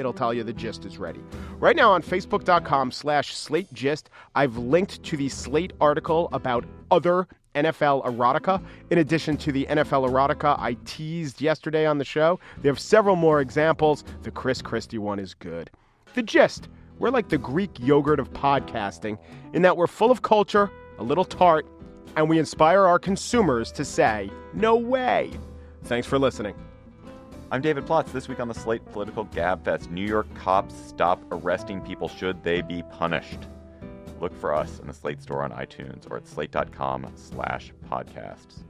it'll 0.00 0.12
tell 0.12 0.34
you 0.34 0.42
the 0.42 0.52
gist 0.52 0.84
is 0.84 0.98
ready. 0.98 1.20
Right 1.58 1.76
now 1.76 1.92
on 1.92 2.02
facebook.com 2.02 2.90
slash 2.90 3.36
slate 3.36 3.72
gist, 3.72 4.10
I've 4.34 4.56
linked 4.56 5.02
to 5.04 5.16
the 5.16 5.28
Slate 5.28 5.72
article 5.80 6.28
about 6.32 6.64
other 6.90 7.28
NFL 7.54 8.04
erotica. 8.04 8.62
In 8.90 8.98
addition 8.98 9.36
to 9.36 9.52
the 9.52 9.66
NFL 9.66 10.08
erotica 10.08 10.58
I 10.58 10.76
teased 10.84 11.40
yesterday 11.40 11.86
on 11.86 11.98
the 11.98 12.04
show, 12.04 12.40
they 12.62 12.68
have 12.68 12.80
several 12.80 13.16
more 13.16 13.40
examples. 13.40 14.04
The 14.22 14.30
Chris 14.30 14.62
Christie 14.62 14.98
one 14.98 15.18
is 15.18 15.34
good. 15.34 15.70
The 16.14 16.22
gist 16.22 16.68
we're 17.00 17.10
like 17.10 17.30
the 17.30 17.38
Greek 17.38 17.70
yogurt 17.80 18.20
of 18.20 18.30
podcasting 18.34 19.18
in 19.54 19.62
that 19.62 19.76
we're 19.76 19.86
full 19.86 20.10
of 20.10 20.20
culture, 20.20 20.70
a 20.98 21.02
little 21.02 21.24
tart, 21.24 21.66
and 22.14 22.28
we 22.28 22.38
inspire 22.38 22.82
our 22.82 22.98
consumers 22.98 23.72
to 23.72 23.84
say, 23.86 24.30
no 24.52 24.76
way. 24.76 25.30
Thanks 25.84 26.06
for 26.06 26.18
listening. 26.18 26.54
I'm 27.52 27.60
David 27.60 27.84
Plotz. 27.84 28.12
This 28.12 28.28
week 28.28 28.38
on 28.38 28.46
the 28.46 28.54
Slate 28.54 28.84
Political 28.92 29.26
Gabfest, 29.26 29.90
New 29.90 30.06
York 30.06 30.32
cops 30.36 30.72
stop 30.72 31.20
arresting 31.32 31.80
people 31.80 32.06
should 32.06 32.44
they 32.44 32.60
be 32.62 32.84
punished. 32.92 33.40
Look 34.20 34.32
for 34.36 34.54
us 34.54 34.78
in 34.78 34.86
the 34.86 34.92
Slate 34.92 35.20
store 35.20 35.42
on 35.42 35.50
iTunes 35.50 36.08
or 36.08 36.18
at 36.18 36.28
slate.com 36.28 37.10
slash 37.16 37.72
podcasts. 37.90 38.62